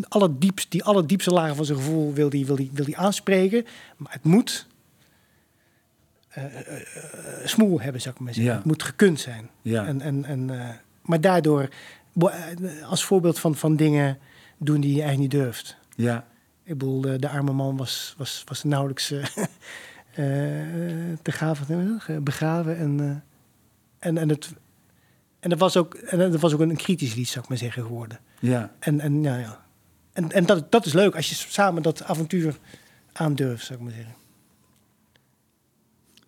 [0.09, 3.67] allerdiepst, die allerdiepste lagen van zijn gevoel wil hij wil die, wil die aanspreken.
[3.97, 4.67] Maar het moet
[6.29, 6.45] eh,
[7.45, 8.53] smoel hebben, zou ik maar zeggen.
[8.53, 8.59] Ja.
[8.59, 9.51] Het moet gekund zijn.
[9.63, 9.87] ja.
[9.87, 10.51] En, en, en,
[11.03, 11.69] maar daardoor,
[12.85, 14.19] als voorbeeld van, van dingen
[14.59, 15.77] doen die je eigenlijk niet durft.
[15.97, 16.31] ja.
[16.65, 19.07] Ik bedoel, de, de arme man was, was, was nauwelijks
[21.23, 22.79] te gaven, begraven.
[22.79, 23.25] En,
[23.99, 24.53] en, en, het,
[25.43, 27.83] en dat was ook, en dat was ook een kritisch lied, zou ik maar zeggen,
[27.83, 28.21] geworden.
[28.41, 28.75] ja.
[28.79, 29.65] En, en, ja, ja.
[30.13, 32.59] en, en dat, dat is leuk als je samen dat avontuur
[33.13, 34.15] aandurft, zou ik maar zeggen.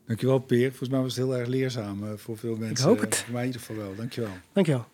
[0.06, 0.68] Dankjewel Peer.
[0.68, 2.88] Volgens mij was het heel erg leerzaam eh, voor veel mensen.
[2.88, 3.16] hoop het.
[3.16, 3.94] Voor mij in ieder geval wel.
[3.94, 4.30] Dankjewel.
[4.52, 4.86] Dankjewel.